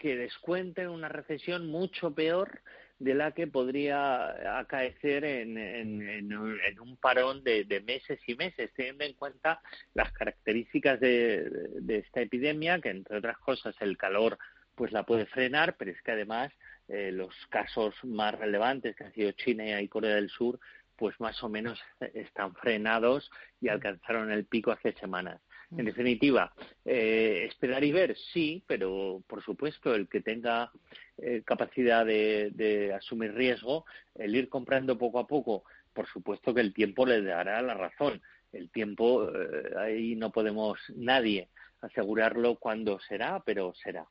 [0.05, 2.61] que descuenten una recesión mucho peor
[2.99, 9.13] de la que podría acaecer en, en, un parón de, meses y meses, teniendo en
[9.13, 9.61] cuenta
[9.95, 14.37] las características de, esta epidemia, que entre otras cosas el calor
[14.75, 16.53] pues la puede frenar, pero es que además
[16.87, 20.59] eh, los casos más relevantes que han sido China y Corea del Sur
[20.97, 21.81] pues más o menos
[22.13, 25.41] están frenados y alcanzaron el pico hace semanas.
[25.71, 25.85] En mm.
[25.85, 30.71] definitiva, eh, esperar y ver, sí, pero por supuesto el que tenga
[31.17, 36.73] eh, capacidad de, asumir riesgo, el ir comprando poco a poco, por supuesto que el
[36.73, 38.21] tiempo le dará la razón.
[38.51, 41.49] El tiempo, eh, ahí no podemos nadie
[41.81, 44.05] asegurarlo cuándo será, pero será.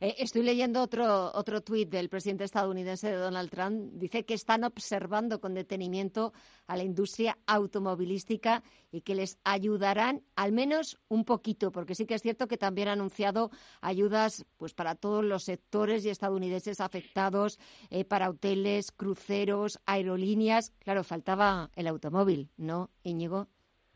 [0.00, 3.92] Eh, estoy leyendo otro, otro tuit del presidente estadounidense de Donald Trump.
[3.94, 6.32] Dice que están observando con detenimiento
[6.66, 12.14] a la industria automovilística y que les ayudarán al menos un poquito, porque sí que
[12.14, 17.58] es cierto que también ha anunciado ayudas pues para todos los sectores y estadounidenses afectados,
[17.90, 20.72] eh, para hoteles, cruceros, aerolíneas.
[20.78, 23.48] Claro, faltaba el automóvil, ¿no, Íñigo?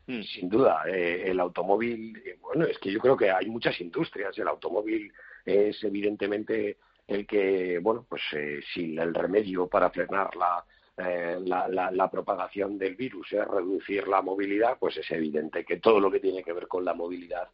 [0.07, 4.37] Mm, sin duda, eh, el automóvil, bueno, es que yo creo que hay muchas industrias.
[4.37, 5.11] El automóvil
[5.45, 10.29] es evidentemente el que, bueno, pues eh, si el remedio para frenar
[10.97, 15.99] eh, la, la, propagación del virus es reducir la movilidad, pues es evidente que todo
[15.99, 17.47] lo que tiene que ver con la movilidad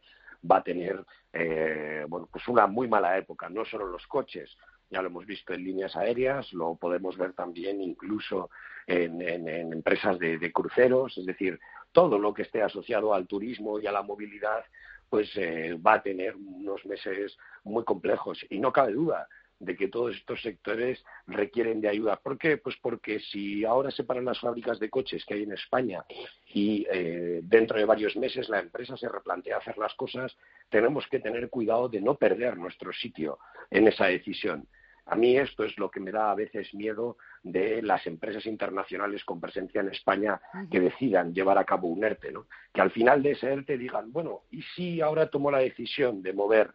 [0.50, 3.48] va a tener, eh, bueno, pues una muy mala época.
[3.48, 4.56] No solo los coches,
[4.90, 8.50] ya lo hemos visto en líneas aéreas, lo podemos ver también incluso
[8.86, 11.58] en, empresas de, cruceros, es decir,
[11.94, 14.64] todo lo que esté asociado al turismo y a la movilidad
[15.08, 19.28] pues eh, va a tener unos meses muy complejos y no cabe duda
[19.60, 22.16] de que todos estos sectores requieren de ayuda.
[22.16, 22.56] ¿Por qué?
[22.56, 26.04] Pues porque si ahora se paran las fábricas de coches que hay en España
[26.52, 30.36] y eh, dentro de varios meses la empresa se replantea hacer las cosas,
[30.68, 33.38] tenemos que tener cuidado de no perder nuestro sitio
[33.70, 34.66] en esa decisión.
[35.06, 39.24] A mí esto es lo que me da a veces miedo de las empresas internacionales
[39.24, 40.40] con presencia en España
[40.70, 42.46] que decidan llevar a cabo un ERTE, ¿no?
[42.72, 46.32] Que al final de ese ERTE digan, bueno, ¿y si ahora tomo la decisión de
[46.32, 46.70] mover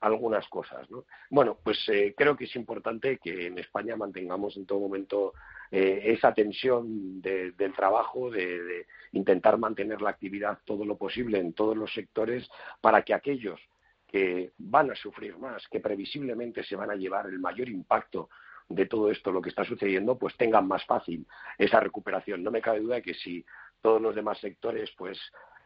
[0.00, 1.04] algunas cosas, ¿no?
[1.30, 5.34] Bueno, pues eh, creo que es importante que en España mantengamos en todo momento
[5.70, 11.76] eh, esa tensión del trabajo, de intentar mantener la actividad todo lo posible en todos
[11.76, 12.48] los sectores
[12.80, 13.60] para que aquellos
[14.14, 18.28] que van a sufrir más, que previsiblemente se van a llevar el mayor impacto
[18.68, 21.26] de todo esto, lo que está sucediendo, pues tengan más fácil
[21.58, 22.40] esa recuperación.
[22.40, 23.44] No me cabe duda de que si
[23.82, 25.18] todos los demás sectores, pues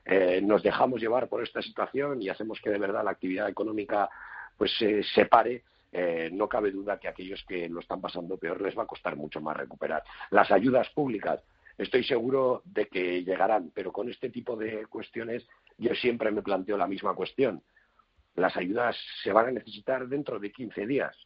[0.06, 4.08] eh, nos dejamos llevar por esta situación y hacemos que de verdad la actividad económica
[4.56, 8.78] pues se pare, eh, no cabe duda que aquellos que lo están pasando peor les
[8.78, 10.02] va a costar mucho más recuperar.
[10.30, 11.42] Las ayudas públicas,
[11.76, 16.78] estoy seguro de que llegarán, pero con este tipo de cuestiones yo siempre me planteo
[16.78, 17.62] la misma cuestión
[18.38, 21.16] las ayudas se van a necesitar dentro de 15 días,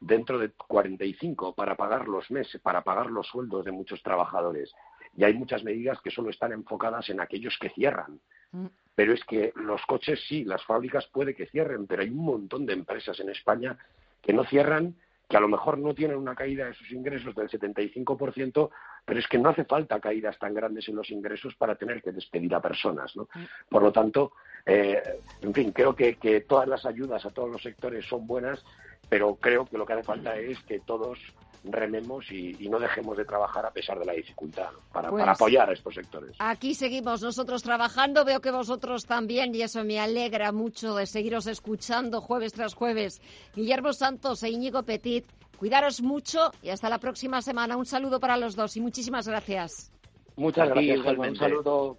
[0.00, 4.72] dentro de 45 para pagar los meses, para pagar los sueldos de muchos trabajadores.
[5.16, 8.20] Y hay muchas medidas que solo están enfocadas en aquellos que cierran.
[8.52, 8.66] Mm.
[8.94, 12.66] Pero es que los coches sí, las fábricas puede que cierren, pero hay un montón
[12.66, 13.78] de empresas en España
[14.20, 14.96] que no cierran
[15.32, 18.70] que a lo mejor no tienen una caída de sus ingresos del 75%,
[19.02, 22.12] pero es que no hace falta caídas tan grandes en los ingresos para tener que
[22.12, 23.16] despedir a personas.
[23.16, 23.28] ¿no?
[23.70, 24.32] Por lo tanto,
[24.66, 25.02] eh,
[25.40, 28.62] en fin, creo que, que todas las ayudas a todos los sectores son buenas,
[29.08, 31.18] pero creo que lo que hace falta es que todos
[31.64, 35.72] rememos y, no dejemos de trabajar a pesar de la dificultad para, pues apoyar a
[35.72, 36.34] estos sectores.
[36.38, 41.46] Aquí seguimos nosotros trabajando, veo que vosotros también y eso me alegra mucho de seguiros
[41.46, 43.20] escuchando jueves tras jueves.
[43.54, 45.24] Guillermo Santos e Íñigo Petit,
[45.58, 47.76] cuidaros mucho y hasta la próxima semana.
[47.76, 49.92] Un saludo para los dos y muchísimas gracias.
[50.36, 51.98] Muchas gracias, Un saludo.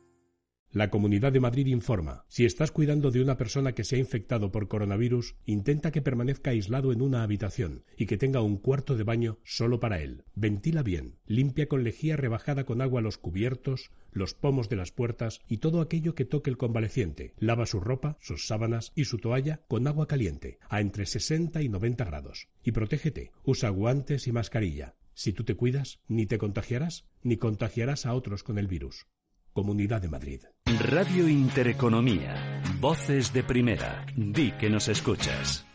[0.73, 2.23] La Comunidad de Madrid informa.
[2.29, 6.51] Si estás cuidando de una persona que se ha infectado por coronavirus, intenta que permanezca
[6.51, 10.23] aislado en una habitación y que tenga un cuarto de baño solo para él.
[10.33, 15.41] Ventila bien, limpia con lejía rebajada con agua los cubiertos, los pomos de las puertas
[15.49, 17.33] y todo aquello que toque el convaleciente.
[17.37, 21.67] Lava su ropa, sus sábanas y su toalla con agua caliente, a entre 60 y
[21.67, 22.47] 90 grados.
[22.63, 23.33] Y protégete.
[23.43, 24.95] Usa guantes y mascarilla.
[25.15, 29.05] Si tú te cuidas, ni te contagiarás, ni contagiarás a otros con el virus.
[29.53, 30.41] Comunidad de Madrid.
[30.65, 32.61] Radio Intereconomía.
[32.79, 34.05] Voces de primera.
[34.15, 35.70] Di que nos escuchas.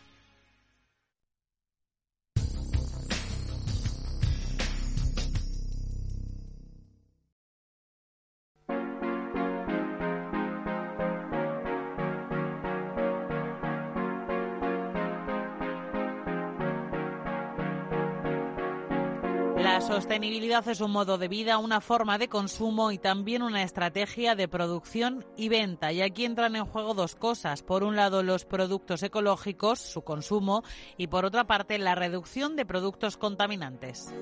[20.27, 24.49] Sostenibilidad es un modo de vida, una forma de consumo y también una estrategia de
[24.49, 25.93] producción y venta.
[25.93, 27.63] Y aquí entran en juego dos cosas.
[27.63, 30.63] Por un lado, los productos ecológicos, su consumo,
[30.97, 34.13] y por otra parte, la reducción de productos contaminantes.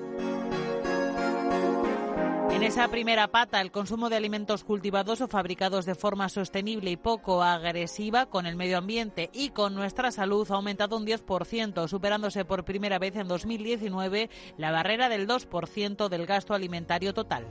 [2.56, 6.96] En esa primera pata, el consumo de alimentos cultivados o fabricados de forma sostenible y
[6.96, 12.46] poco agresiva con el medio ambiente y con nuestra salud ha aumentado un 10%, superándose
[12.46, 17.46] por primera vez en 2019 la barrera del 2% del gasto alimentario total.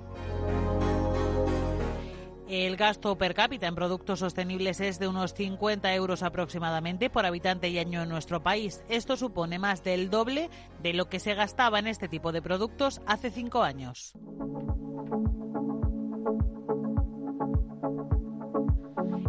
[2.48, 7.70] El gasto per cápita en productos sostenibles es de unos 50 euros aproximadamente por habitante
[7.70, 8.84] y año en nuestro país.
[8.88, 10.52] Esto supone más del doble
[10.84, 14.14] de lo que se gastaba en este tipo de productos hace cinco años.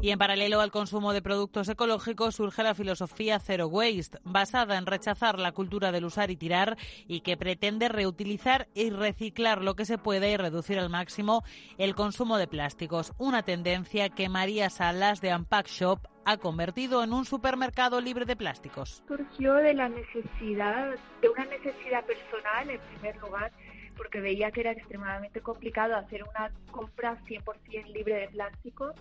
[0.02, 4.86] Y en paralelo al consumo de productos ecológicos surge la filosofía Zero Waste, basada en
[4.86, 6.76] rechazar la cultura del usar y tirar
[7.08, 11.42] y que pretende reutilizar y reciclar lo que se puede y reducir al máximo
[11.78, 17.12] el consumo de plásticos, una tendencia que María Salas de Unpack Shop ha convertido en
[17.12, 19.02] un supermercado libre de plásticos.
[19.06, 23.52] Surgió de la necesidad, de una necesidad personal en primer lugar,
[23.96, 28.94] porque veía que era extremadamente complicado hacer una compra 100% libre de plástico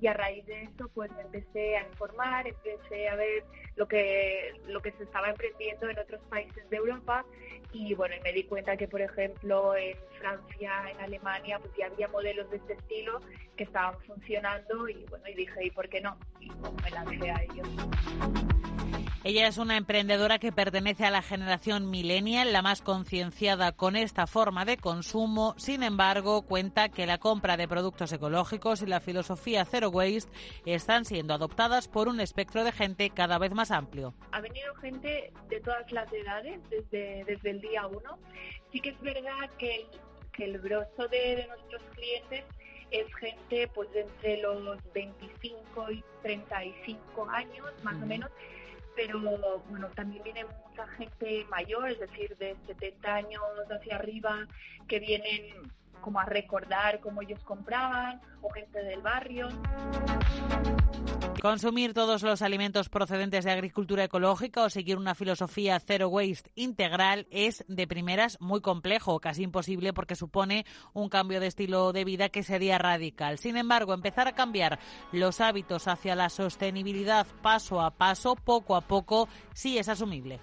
[0.00, 3.44] y a raíz de eso pues me empecé a informar, empecé a ver
[3.76, 7.24] lo que, lo que se estaba emprendiendo en otros países de Europa
[7.72, 12.08] y bueno, me di cuenta que por ejemplo en Francia, en Alemania pues ya había
[12.08, 13.20] modelos de este estilo
[13.56, 16.18] que estaban funcionando y bueno, y dije, ¿y por qué no?
[16.40, 16.50] Y
[16.82, 17.68] me lancé a ellos.
[19.22, 24.26] Ella es una emprendedora que pertenece a la generación millennial, la más concienciada con esta
[24.26, 25.54] forma de consumo.
[25.58, 30.32] Sin embargo, cuenta que la compra de productos ecológicos y la filosofía zero waste
[30.64, 34.14] están siendo adoptadas por un espectro de gente cada vez más amplio.
[34.32, 38.18] Ha venido gente de todas las edades desde, desde el día uno.
[38.72, 39.86] Sí que es verdad que el,
[40.32, 42.44] que el grosso de, de nuestros clientes
[42.90, 48.30] es gente pues entre los 25 y 35 años más o menos
[48.96, 49.20] pero
[49.68, 54.46] bueno, también viene mucha gente mayor, es decir, de 70 años hacia arriba,
[54.88, 59.48] que vienen como a recordar cómo ellos compraban, o gente del barrio.
[61.40, 67.26] Consumir todos los alimentos procedentes de agricultura ecológica o seguir una filosofía zero waste integral
[67.30, 72.28] es de primeras muy complejo, casi imposible porque supone un cambio de estilo de vida
[72.28, 73.38] que sería radical.
[73.38, 74.78] Sin embargo, empezar a cambiar
[75.12, 80.40] los hábitos hacia la sostenibilidad paso a paso, poco a poco, sí es asumible.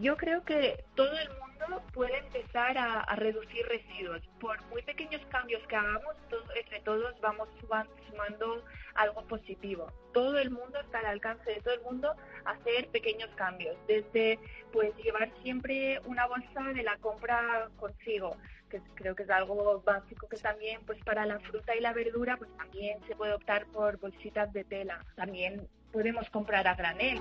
[0.00, 1.43] Yo creo que todo el mundo
[1.92, 4.20] puede empezar a, reducir residuos.
[4.40, 6.14] Por muy pequeños cambios que hagamos,
[6.56, 9.92] entre todos vamos sumando algo positivo.
[10.12, 14.38] Todo el mundo está al alcance de todo el mundo hacer pequeños cambios, desde
[14.72, 18.36] pues llevar siempre una bolsa de la compra consigo,
[18.70, 22.36] que creo que es algo básico que también pues para la fruta y la verdura
[22.36, 25.04] pues también se puede optar por bolsitas de tela.
[25.16, 27.20] También podemos comprar a granel.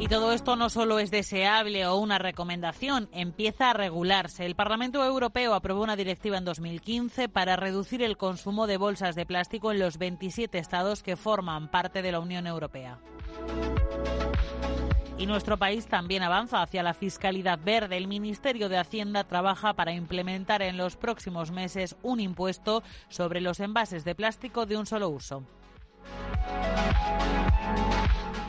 [0.00, 4.46] Y todo esto no solo es deseable o una recomendación, empieza a regularse.
[4.46, 9.26] El Parlamento Europeo aprobó una directiva en 2015 para reducir el consumo de bolsas de
[9.26, 13.00] plástico en los 27 estados que forman parte de la Unión Europea.
[15.18, 17.96] Y nuestro país también avanza hacia la fiscalidad verde.
[17.96, 23.58] El Ministerio de Hacienda trabaja para implementar en los próximos meses un impuesto sobre los
[23.58, 25.42] envases de plástico de un solo uso.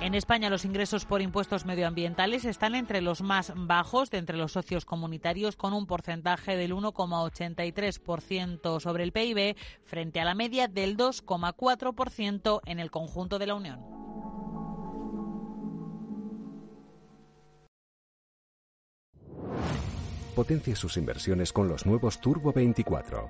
[0.01, 4.53] En España los ingresos por impuestos medioambientales están entre los más bajos de entre los
[4.53, 10.97] socios comunitarios con un porcentaje del 1,83% sobre el PIB frente a la media del
[10.97, 13.81] 2,4% en el conjunto de la Unión.
[20.33, 23.29] Potencia sus inversiones con los nuevos Turbo 24.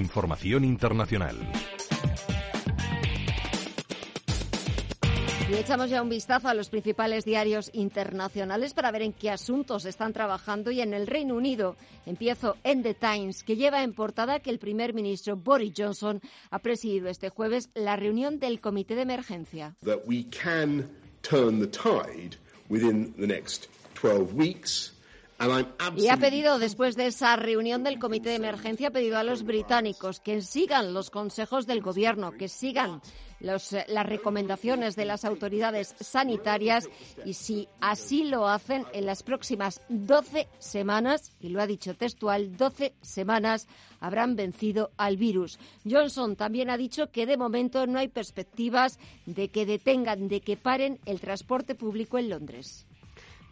[0.00, 1.36] Información internacional.
[5.50, 9.84] Y echamos ya un vistazo a los principales diarios internacionales para ver en qué asuntos
[9.84, 10.70] están trabajando.
[10.70, 11.76] Y en el Reino Unido
[12.06, 16.20] empiezo en The Times, que lleva en portada que el primer ministro Boris Johnson
[16.50, 19.74] ha presidido este jueves la reunión del comité de emergencia.
[19.84, 20.88] That we can
[21.22, 22.36] turn the tide
[22.68, 23.68] within the next
[24.00, 24.94] 12 weeks.
[25.96, 29.42] Y ha pedido, después de esa reunión del Comité de Emergencia, ha pedido a los
[29.42, 33.00] británicos que sigan los consejos del Gobierno, que sigan
[33.40, 36.90] los, eh, las recomendaciones de las autoridades sanitarias
[37.24, 42.56] y si así lo hacen en las próximas 12 semanas, y lo ha dicho textual,
[42.58, 43.66] 12 semanas
[43.98, 45.58] habrán vencido al virus.
[45.90, 50.58] Johnson también ha dicho que de momento no hay perspectivas de que detengan, de que
[50.58, 52.86] paren el transporte público en Londres.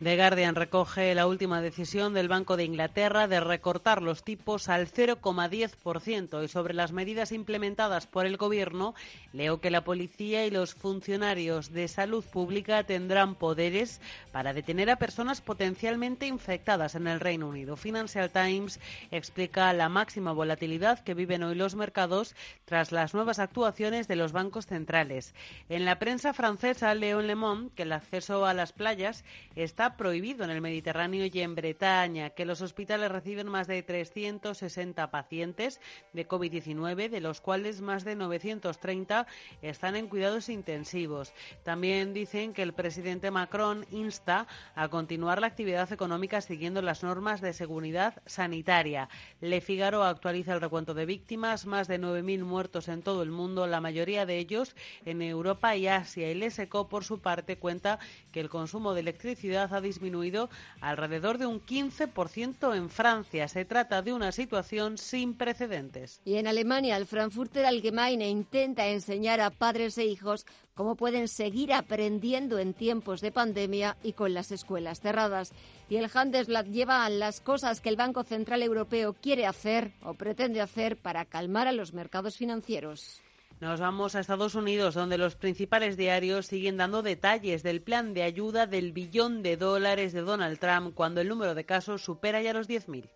[0.00, 4.86] The Guardian recoge la última decisión del Banco de Inglaterra de recortar los tipos al
[4.86, 8.94] 0,10% y sobre las medidas implementadas por el Gobierno,
[9.32, 15.00] leo que la policía y los funcionarios de salud pública tendrán poderes para detener a
[15.00, 17.74] personas potencialmente infectadas en el Reino Unido.
[17.74, 18.78] Financial Times
[19.10, 22.36] explica la máxima volatilidad que viven hoy los mercados
[22.66, 25.34] tras las nuevas actuaciones de los bancos centrales.
[25.68, 29.24] En la prensa francesa, leo en Le Monde que el acceso a las playas
[29.56, 35.10] está prohibido en el Mediterráneo y en Bretaña, que los hospitales reciben más de 360
[35.10, 35.80] pacientes
[36.12, 39.26] de COVID-19, de los cuales más de 930
[39.62, 41.32] están en cuidados intensivos.
[41.62, 47.40] También dicen que el presidente Macron insta a continuar la actividad económica siguiendo las normas
[47.40, 49.08] de seguridad sanitaria.
[49.40, 53.66] Le Figaro actualiza el recuento de víctimas, más de 9.000 muertos en todo el mundo,
[53.66, 54.74] la mayoría de ellos
[55.04, 56.30] en Europa y Asia.
[56.30, 57.98] Y Leseco, por su parte, cuenta
[58.32, 60.48] que el consumo de electricidad ha disminuido
[60.80, 63.48] alrededor de un 15% en Francia.
[63.48, 66.20] Se trata de una situación sin precedentes.
[66.24, 71.72] Y en Alemania, el Frankfurter Allgemeine intenta enseñar a padres e hijos cómo pueden seguir
[71.72, 75.52] aprendiendo en tiempos de pandemia y con las escuelas cerradas.
[75.88, 80.60] Y el Handelsblatt lleva las cosas que el Banco Central Europeo quiere hacer o pretende
[80.60, 83.20] hacer para calmar a los mercados financieros.
[83.60, 88.22] Nos vamos a Estados Unidos, donde los principales diarios siguen dando detalles del plan de
[88.22, 92.52] ayuda del billón de dólares de Donald Trump cuando el número de casos supera ya
[92.52, 93.08] los 10.000.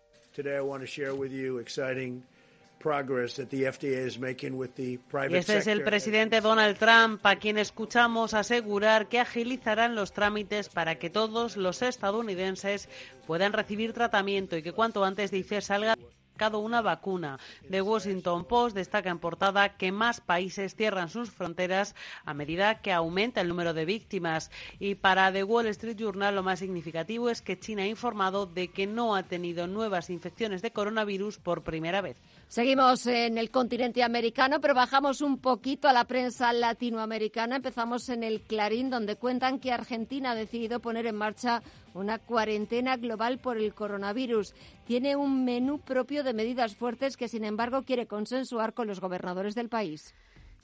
[5.31, 10.95] Este es el presidente Donald Trump, a quien escuchamos asegurar que agilizarán los trámites para
[10.95, 12.89] que todos los estadounidenses
[13.25, 15.95] puedan recibir tratamiento y que cuanto antes dice salga
[16.53, 17.39] una vacuna.
[17.69, 22.91] The Washington Post destaca en portada que más países cierran sus fronteras a medida que
[22.91, 24.51] aumenta el número de víctimas.
[24.79, 28.67] Y para The Wall Street Journal lo más significativo es que China ha informado de
[28.69, 32.17] que no ha tenido nuevas infecciones de coronavirus por primera vez.
[32.53, 37.55] Seguimos en el continente americano, pero bajamos un poquito a la prensa latinoamericana.
[37.55, 41.63] Empezamos en el Clarín, donde cuentan que Argentina ha decidido poner en marcha
[41.95, 44.53] una cuarentena global por el coronavirus.
[44.85, 49.55] Tiene un menú propio de medidas fuertes que, sin embargo, quiere consensuar con los gobernadores
[49.55, 50.13] del país.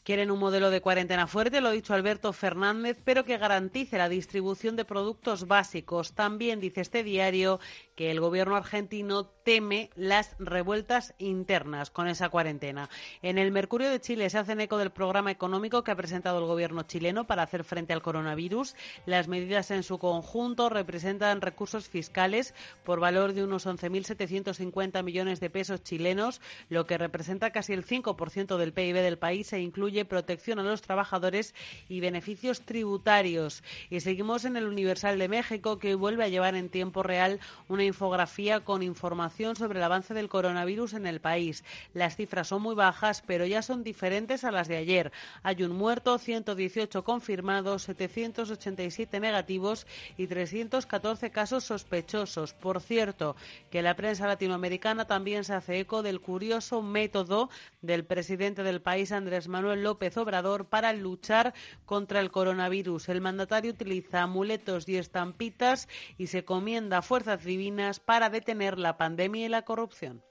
[0.03, 4.09] Quieren un modelo de cuarentena fuerte, lo ha dicho Alberto Fernández, pero que garantice la
[4.09, 6.13] distribución de productos básicos.
[6.13, 7.59] También dice este diario
[7.99, 12.89] que el gobierno argentino teme las revueltas internas con esa cuarentena.
[13.21, 16.45] En el Mercurio de Chile se hacen eco del programa económico que ha presentado el
[16.45, 18.73] gobierno chileno para hacer frente al coronavirus.
[19.05, 22.53] Las medidas en su conjunto representan recursos fiscales
[22.85, 26.39] por valor de unos 11.750 millones de pesos chilenos,
[26.69, 30.81] lo que representa casi el 5% del PIB del país e incluye protección a los
[30.81, 31.53] trabajadores
[31.89, 33.61] y beneficios tributarios.
[33.89, 37.88] Y seguimos en el Universal de México, que vuelve a llevar en tiempo real una
[37.89, 41.63] infografía con información sobre el avance del coronavirus en el país.
[41.93, 45.11] Las cifras son muy bajas, pero ya son diferentes a las de ayer.
[45.43, 49.85] Hay un muerto, 118 confirmados, 787 negativos
[50.17, 52.53] y 314 casos sospechosos.
[52.53, 53.35] Por cierto,
[53.69, 57.49] que la prensa latinoamericana también se hace eco del curioso método
[57.81, 61.53] del presidente del país, Andrés Manuel López Obrador, para luchar
[61.85, 63.09] contra el coronavirus.
[63.09, 65.87] El mandatario utiliza amuletos y estampitas
[66.17, 70.21] y se comienda a fuerzas divinas para detener la pandemia y la corrupción.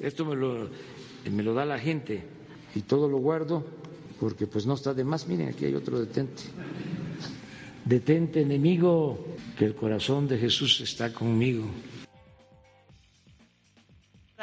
[0.00, 0.68] Esto me lo,
[1.30, 2.24] me lo da la gente
[2.74, 3.64] y todo lo guardo
[4.18, 5.26] porque pues no está de más.
[5.28, 6.42] Miren, aquí hay otro detente.
[7.84, 9.24] Detente, enemigo,
[9.56, 11.66] que el corazón de Jesús está conmigo.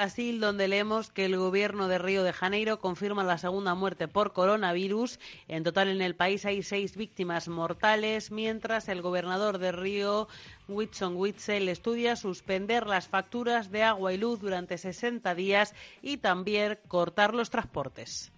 [0.03, 4.33] Brasil, donde leemos que el gobierno de Río de Janeiro confirma la segunda muerte por
[4.33, 5.17] coronavirus.
[5.47, 10.27] En total en el país hay seis víctimas mortales, mientras el gobernador de Río,
[10.67, 16.79] Whitson Witzel, estudia suspender las facturas de agua y luz durante 60 días y también
[16.89, 18.33] cortar los transportes.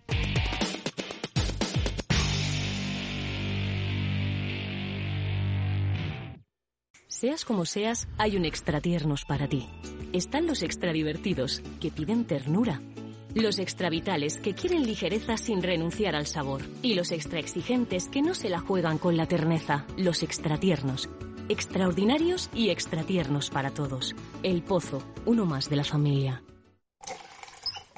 [7.08, 9.68] Seas como seas, hay un extratiernos para ti.
[10.16, 12.80] Están los extradivertidos, que piden ternura.
[13.34, 16.62] Los extravitales, que quieren ligereza sin renunciar al sabor.
[16.82, 19.86] Y los extraexigentes, que no se la juegan con la terneza.
[19.98, 21.10] Los extratiernos.
[21.50, 24.16] Extraordinarios y extratiernos para todos.
[24.42, 26.42] El Pozo, uno más de la familia.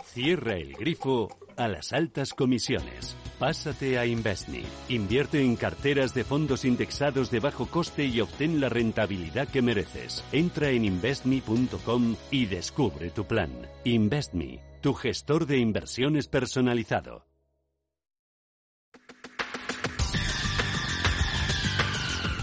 [0.04, 3.16] Cierra el grifo a las altas comisiones.
[3.40, 4.64] Pásate a Investme.
[4.90, 10.24] Invierte en carteras de fondos indexados de bajo coste y obtén la rentabilidad que mereces.
[10.32, 13.52] Entra en investme.com y descubre tu plan.
[13.84, 17.26] Investme, tu gestor de inversiones personalizado.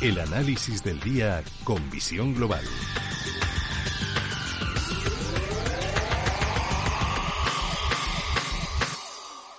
[0.00, 2.64] El análisis del día con visión global.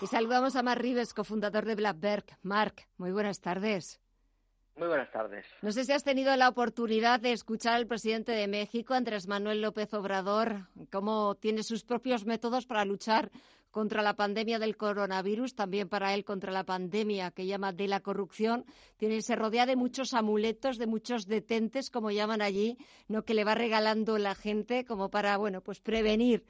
[0.01, 2.25] Y saludamos a Mark Rives, cofundador de Blackberg.
[2.43, 4.01] Mark, muy buenas tardes.
[4.75, 5.45] Muy buenas tardes.
[5.61, 9.61] No sé si has tenido la oportunidad de escuchar al presidente de México, Andrés Manuel
[9.61, 13.31] López Obrador, cómo tiene sus propios métodos para luchar
[13.71, 18.01] contra la pandemia del coronavirus, también para él contra la pandemia que llama de la
[18.01, 18.65] corrupción.
[18.97, 22.77] Tiene, se rodea de muchos amuletos, de muchos detentes, como llaman allí,
[23.07, 26.45] no que le va regalando la gente como para, bueno, pues prevenir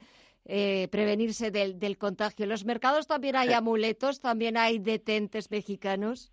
[0.46, 2.44] eh, prevenirse del, del, contagio.
[2.44, 4.20] ¿En los mercados también hay amuletos?
[4.20, 6.32] ¿También hay detentes mexicanos?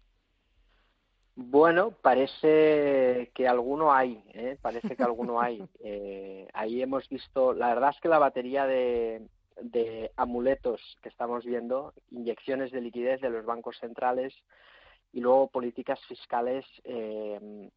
[1.35, 4.57] Bueno, parece que alguno hay, ¿eh?
[4.61, 5.63] parece que alguno hay.
[5.85, 9.27] Eh, ahí hemos visto, la verdad es que la batería de,
[9.61, 14.33] de amuletos que estamos viendo, inyecciones de liquidez de los bancos centrales
[15.11, 17.69] y luego políticas fiscales eh,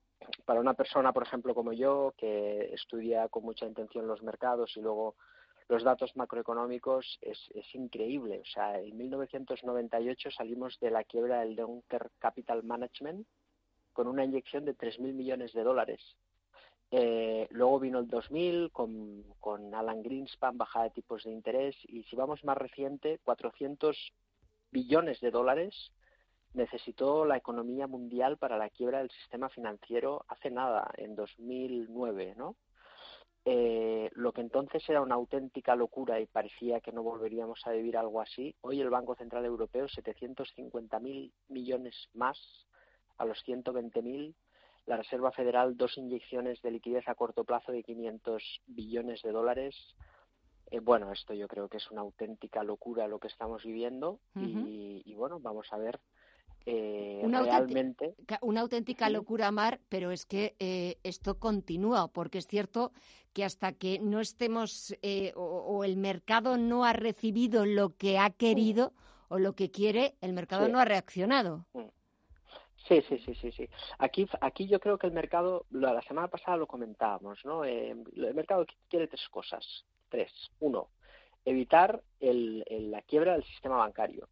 [0.45, 4.81] para una persona, por ejemplo, como yo, que estudia con mucha intención los mercados y
[4.81, 5.17] luego
[5.69, 8.41] los datos macroeconómicos es, es increíble.
[8.41, 13.27] O sea, en 1998 salimos de la quiebra del Dunker Capital Management
[13.93, 16.01] con una inyección de 3.000 millones de dólares.
[16.91, 22.05] Eh, luego vino el 2000 con, con Alan Greenspan, bajada de tipos de interés, y
[22.05, 24.13] si vamos más reciente, 400
[24.71, 25.93] billones de dólares
[26.55, 32.57] necesitó la economía mundial para la quiebra del sistema financiero hace nada, en 2009, ¿no?
[33.49, 37.97] Eh, lo que entonces era una auténtica locura y parecía que no volveríamos a vivir
[37.97, 42.37] algo así, hoy el Banco Central Europeo 750.000 millones más
[43.19, 44.35] a los 120.000,
[44.87, 49.77] la Reserva Federal dos inyecciones de liquidez a corto plazo de 500 billones de dólares.
[50.73, 55.03] Eh, bueno, esto yo creo que es una auténtica locura lo que estamos viviendo y,
[55.05, 56.01] y bueno, vamos a ver
[56.67, 58.07] eh, una realmente.
[58.07, 62.91] Auténtica, una auténtica locura, Mar, pero es que eh, esto continúa, porque es cierto
[63.37, 68.17] que hasta que no estemos eh, o, o, el mercado no ha recibido lo que
[68.19, 68.95] ha querido
[69.29, 70.73] o lo que quiere, el mercado Sí.
[70.73, 71.67] no ha reaccionado.
[72.89, 73.69] Sí, sí, sí, sí, sí.
[73.99, 77.63] Aquí, aquí yo creo que el mercado, la la semana pasada lo comentábamos, ¿no?
[77.67, 79.85] Eh, el mercado quiere tres cosas.
[80.09, 80.33] Tres.
[80.61, 80.89] Uno,
[81.45, 84.31] evitar el, el- la quiebra del sistema bancario.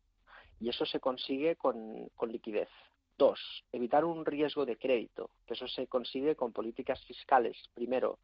[0.60, 2.70] Y eso se consigue con, con liquidez.
[3.18, 3.38] Dos,
[3.70, 7.56] evitar un riesgo de crédito, que eso se consigue con políticas fiscales.
[7.74, 8.18] Primero,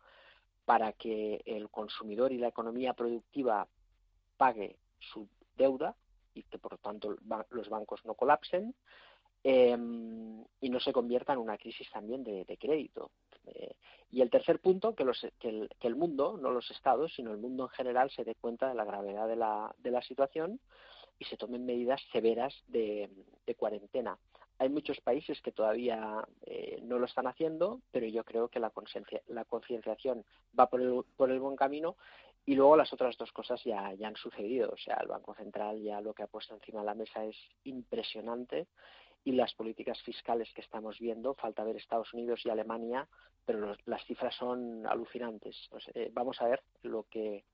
[0.70, 3.66] para que el consumidor y la economía productiva
[4.36, 5.96] pague su deuda
[6.32, 7.16] y que por lo tanto
[7.50, 8.72] los bancos no colapsen
[9.42, 9.76] eh,
[10.60, 13.10] y no se convierta en una crisis también de, crédito.
[13.46, 13.74] Eh,
[14.12, 18.08] y el tercer punto, que, el, mundo, no los estados, sino el mundo en general,
[18.12, 20.60] se dé cuenta de la gravedad de la, de la situación
[21.18, 23.10] y se tomen medidas severas de
[23.56, 24.16] cuarentena.
[24.60, 28.70] Hay muchos países que todavía eh, no lo están haciendo, pero yo creo que la,
[29.28, 30.22] la concienciación
[30.56, 31.96] va por el, por el buen camino
[32.44, 34.68] y luego las otras dos cosas ya, han sucedido.
[34.70, 37.36] O sea, el Banco Central ya lo que ha puesto encima de la mesa es
[37.64, 38.66] impresionante
[39.24, 43.08] y las políticas fiscales que estamos viendo, falta ver Estados Unidos y Alemania,
[43.46, 45.56] pero las cifras son alucinantes.
[45.94, 47.44] Eh, vamos a ver lo que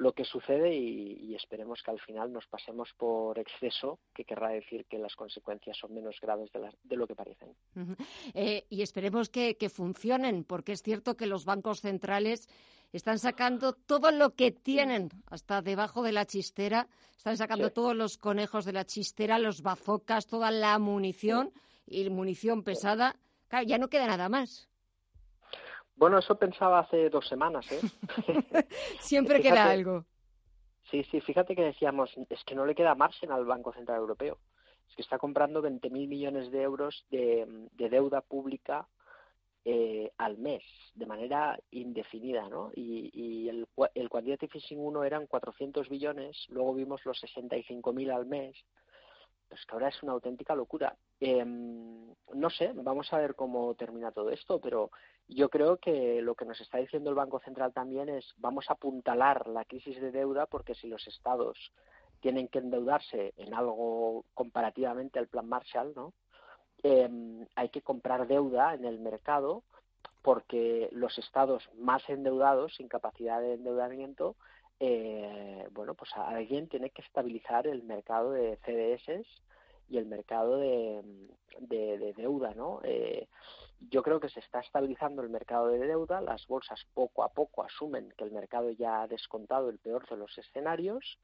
[0.00, 4.86] lo que sucede y, esperemos que al final nos pasemos por exceso, que querrá decir
[4.86, 6.50] que las consecuencias son menos graves
[6.82, 7.54] de, lo que parecen.
[8.34, 12.48] Eh, y esperemos que, funcionen, porque es cierto que los bancos centrales
[12.92, 18.16] están sacando todo lo que tienen hasta debajo de la chistera, están sacando todos los
[18.16, 21.52] conejos de la chistera, los bazocas, toda la munición
[21.86, 23.16] y munición pesada.
[23.48, 24.69] Claro, ya no queda nada más.
[26.00, 27.78] Bueno, eso pensaba hace dos semanas, ¿eh?
[29.00, 30.06] Siempre queda algo.
[30.90, 34.38] Sí, sí, fíjate que decíamos, es que no le queda margen al Banco Central Europeo.
[34.88, 37.46] Es que está comprando 20.000 millones de euros de,
[37.76, 38.88] deuda pública
[39.66, 40.62] eh, al mes,
[40.94, 42.72] de manera indefinida, ¿no?
[42.74, 48.56] Y, el, el quantitative easing 1 eran 400 billones, luego vimos los 65.000 al mes,
[49.50, 50.96] pues que ahora es una auténtica locura.
[51.18, 54.92] Em, no sé, vamos a ver cómo termina todo esto, pero
[55.26, 58.74] yo creo que lo que nos está diciendo el Banco Central también es vamos a
[58.74, 61.72] apuntalar la crisis de deuda porque si los estados
[62.20, 66.14] tienen que endeudarse en algo comparativamente al plan Marshall, ¿no?
[66.84, 69.64] Em, hay que comprar deuda en el mercado
[70.22, 74.36] porque los estados más endeudados, sin capacidad de endeudamiento,
[74.80, 79.26] eh, bueno, pues alguien tiene que estabilizar el mercado de CDS
[79.90, 81.02] y el mercado de,
[82.16, 82.80] deuda, ¿no?
[82.82, 83.28] Eh,
[83.90, 87.62] yo creo que se está estabilizando el mercado de deuda, las bolsas poco a poco
[87.62, 91.18] asumen que el mercado ya ha descontado el peor de los escenarios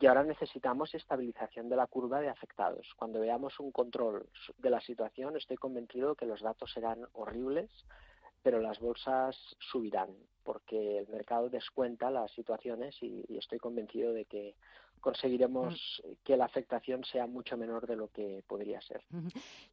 [0.00, 2.92] y ahora necesitamos estabilización de la curva de afectados.
[2.96, 4.26] Cuando veamos un control
[4.58, 7.70] de la situación, estoy convencido que los datos serán horribles,
[8.42, 10.08] pero las bolsas subirán
[10.42, 14.54] porque el mercado descuenta las situaciones y, estoy convencido de que
[15.00, 16.12] conseguiremos mm.
[16.24, 19.02] que la afectación sea mucho menor de lo que podría ser.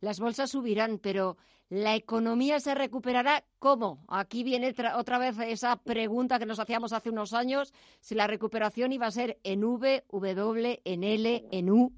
[0.02, 1.38] Las bolsas subirán, pero
[1.70, 4.04] ¿la economía se recuperará cómo?
[4.08, 8.92] Aquí viene otra vez esa pregunta que nos hacíamos hace unos años, si la recuperación
[8.92, 11.94] iba a ser en V, W, en L, en U.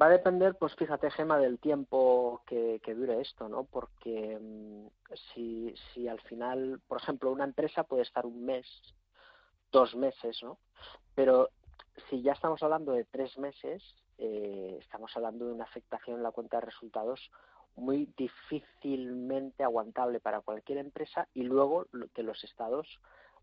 [0.00, 3.64] Va a depender, pues fíjate, Gema, del tiempo que, dure esto, ¿no?
[3.64, 4.86] Porque mm,
[5.34, 8.66] si, si al final, por ejemplo, una empresa puede estar un mes,
[9.70, 10.58] dos meses, ¿no?
[11.14, 11.50] Pero
[12.08, 13.82] si ya estamos hablando de tres meses,
[14.16, 17.30] eh, estamos hablando de una afectación en la cuenta de resultados
[17.76, 22.86] muy difícilmente aguantable para cualquier empresa y luego que los estados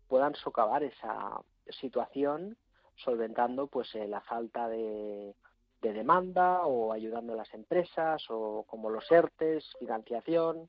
[0.08, 1.40] puedan socavar esa
[1.80, 2.56] situación
[2.96, 5.34] solventando pues eh, la falta de
[5.80, 10.68] de demanda o ayudando a las empresas o como los ERTES, financiación.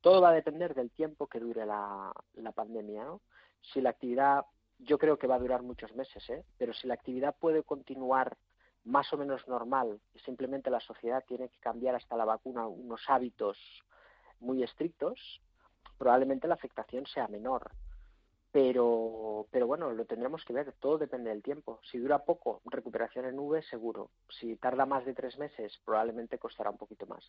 [0.00, 3.04] Todo va a depender del tiempo que dure la, la pandemia.
[3.04, 3.20] ¿no?
[3.60, 4.44] Si la actividad,
[4.78, 6.44] yo creo que va a durar muchos meses, ¿eh?
[6.58, 8.36] pero si la actividad puede continuar
[8.84, 13.02] más o menos normal y simplemente la sociedad tiene que cambiar hasta la vacuna unos
[13.08, 13.58] hábitos
[14.40, 15.42] muy estrictos,
[15.98, 17.70] probablemente la afectación sea menor
[18.52, 21.80] pero, pero bueno, lo tendremos que ver, todo depende del tiempo.
[21.90, 24.10] Si dura poco, recuperación en V, seguro.
[24.28, 27.24] Si tarda más de tres meses, probablemente costará un poquito más.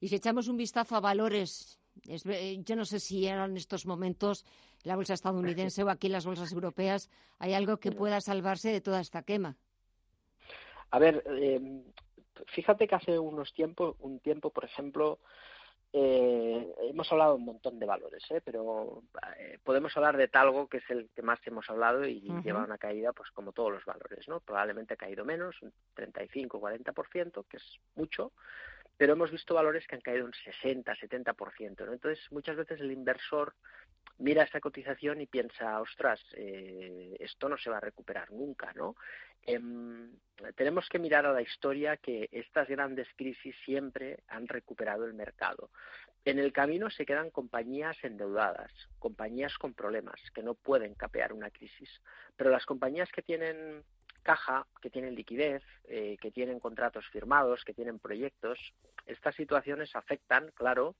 [0.00, 4.44] Y si echamos un vistazo a valores, eh, yo no sé si en estos momentos
[4.82, 9.00] la bolsa estadounidense o aquí las bolsas europeas, hay algo que pueda salvarse de toda
[9.00, 9.56] esta quema.
[10.90, 11.82] A ver, eh,
[12.46, 15.20] fíjate que hace unos tiempos, un tiempo, por ejemplo,
[15.92, 18.42] eh, hemos hablado un montón de valores, ¿eh?
[18.44, 19.02] pero
[19.38, 22.76] eh, podemos hablar de Talgo, que es el que más hemos hablado y lleva una
[22.76, 24.40] caída, pues como todos los valores, ¿no?
[24.40, 28.32] Probablemente ha caído menos, un 35-40%, que es mucho,
[28.98, 31.92] pero hemos visto valores que han caído un 60-70%, ¿no?
[31.92, 33.54] Entonces, muchas veces el inversor
[34.18, 38.96] mira esta cotización y piensa, ostras, eh, esto no se va a recuperar nunca, ¿no?
[39.42, 40.10] Em,
[40.56, 45.70] tenemos que mirar a la historia que estas grandes crisis siempre han recuperado el mercado.
[46.24, 51.50] En el camino se quedan compañías endeudadas, compañías con problemas que no pueden capear una
[51.50, 51.88] crisis,
[52.36, 53.84] pero las compañías que tienen
[54.22, 58.58] caja, que tienen liquidez, eh, que tienen contratos firmados, que tienen proyectos,
[59.06, 60.96] estas situaciones afectan, claro,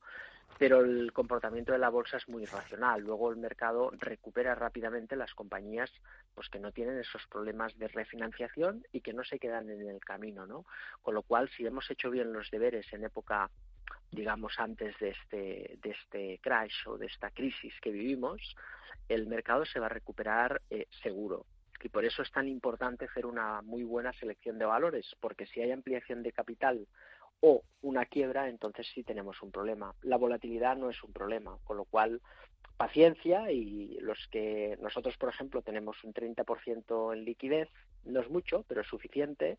[0.58, 3.02] pero el comportamiento de la bolsa es muy irracional.
[3.02, 5.92] Luego el mercado recupera rápidamente las compañías
[6.34, 10.00] pues que no tienen esos problemas de refinanciación y que no se quedan en el
[10.00, 10.64] camino, ¿no?
[11.02, 13.50] Con lo cual, si hemos hecho bien los deberes en época
[14.10, 18.56] digamos antes de este de este crash o de esta crisis que vivimos,
[19.08, 21.44] el mercado se va a recuperar eh, seguro.
[21.82, 25.60] Y por eso es tan importante hacer una muy buena selección de valores, porque si
[25.60, 26.86] hay ampliación de capital
[27.40, 29.94] o una quiebra, entonces sí tenemos un problema.
[30.02, 32.20] La volatilidad no es un problema, con lo cual
[32.76, 37.68] paciencia y los que nosotros, por ejemplo, tenemos un 30% en liquidez,
[38.04, 39.58] no es mucho, pero es suficiente,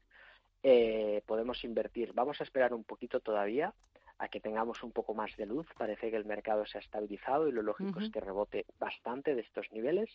[0.63, 2.13] eh, podemos invertir.
[2.13, 3.73] Vamos a esperar un poquito todavía
[4.17, 5.65] a que tengamos un poco más de luz.
[5.77, 9.41] Parece que el mercado se ha estabilizado y lo lógico es que rebote bastante de
[9.41, 10.09] estos niveles,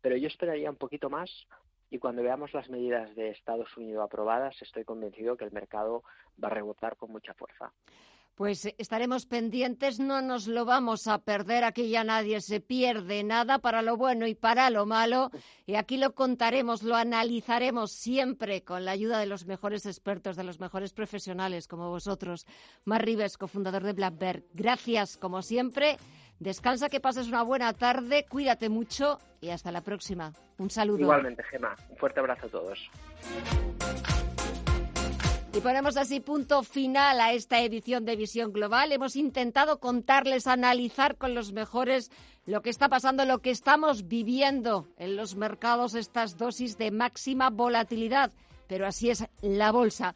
[0.00, 1.30] pero yo esperaría un poquito más
[1.90, 6.02] y cuando veamos las medidas de Estados Unidos aprobadas, estoy convencido que el mercado
[6.42, 7.72] va a rebotar con mucha fuerza.
[8.38, 13.58] Pues estaremos pendientes, no nos lo vamos a perder, aquí ya nadie se pierde nada
[13.58, 15.32] para lo bueno y para lo malo,
[15.66, 20.44] y aquí lo contaremos, lo analizaremos siempre con la ayuda de los mejores expertos, de
[20.44, 22.46] los mejores profesionales como vosotros.
[22.84, 25.96] Mar Rives, cofundador de Blackbird, gracias como siempre,
[26.38, 30.32] descansa, que pases una buena tarde, cuídate mucho y hasta la próxima.
[30.58, 31.00] Un saludo.
[31.00, 32.90] Igualmente, Gema, un fuerte abrazo a todos.
[35.54, 38.92] Y ponemos así punto final a esta edición de Visión Global.
[38.92, 42.10] Hemos intentado contarles, analizar con los mejores
[42.44, 47.50] lo que está pasando, lo que estamos viviendo en los mercados, estas dosis de máxima
[47.50, 48.30] volatilidad.
[48.68, 50.14] Pero así es la bolsa.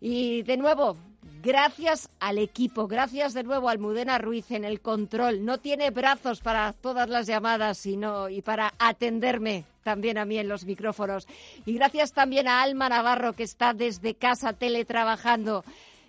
[0.00, 0.98] Y de nuevo,
[1.44, 5.44] gracias al equipo, gracias de nuevo a Almudena Ruiz en el control.
[5.44, 10.48] No tiene brazos para todas las llamadas sino, y para atenderme también a mí en
[10.48, 11.26] los micrófonos.
[11.66, 15.64] Y gracias también a Alma Navarro, que está desde casa teletrabajando.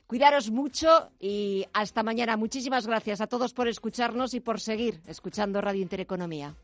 [0.08, 2.38] Cuidaros mucho y hasta mañana.
[2.38, 6.56] Muchísimas gracias a todos por escucharnos y por seguir escuchando Radio Intereconomía.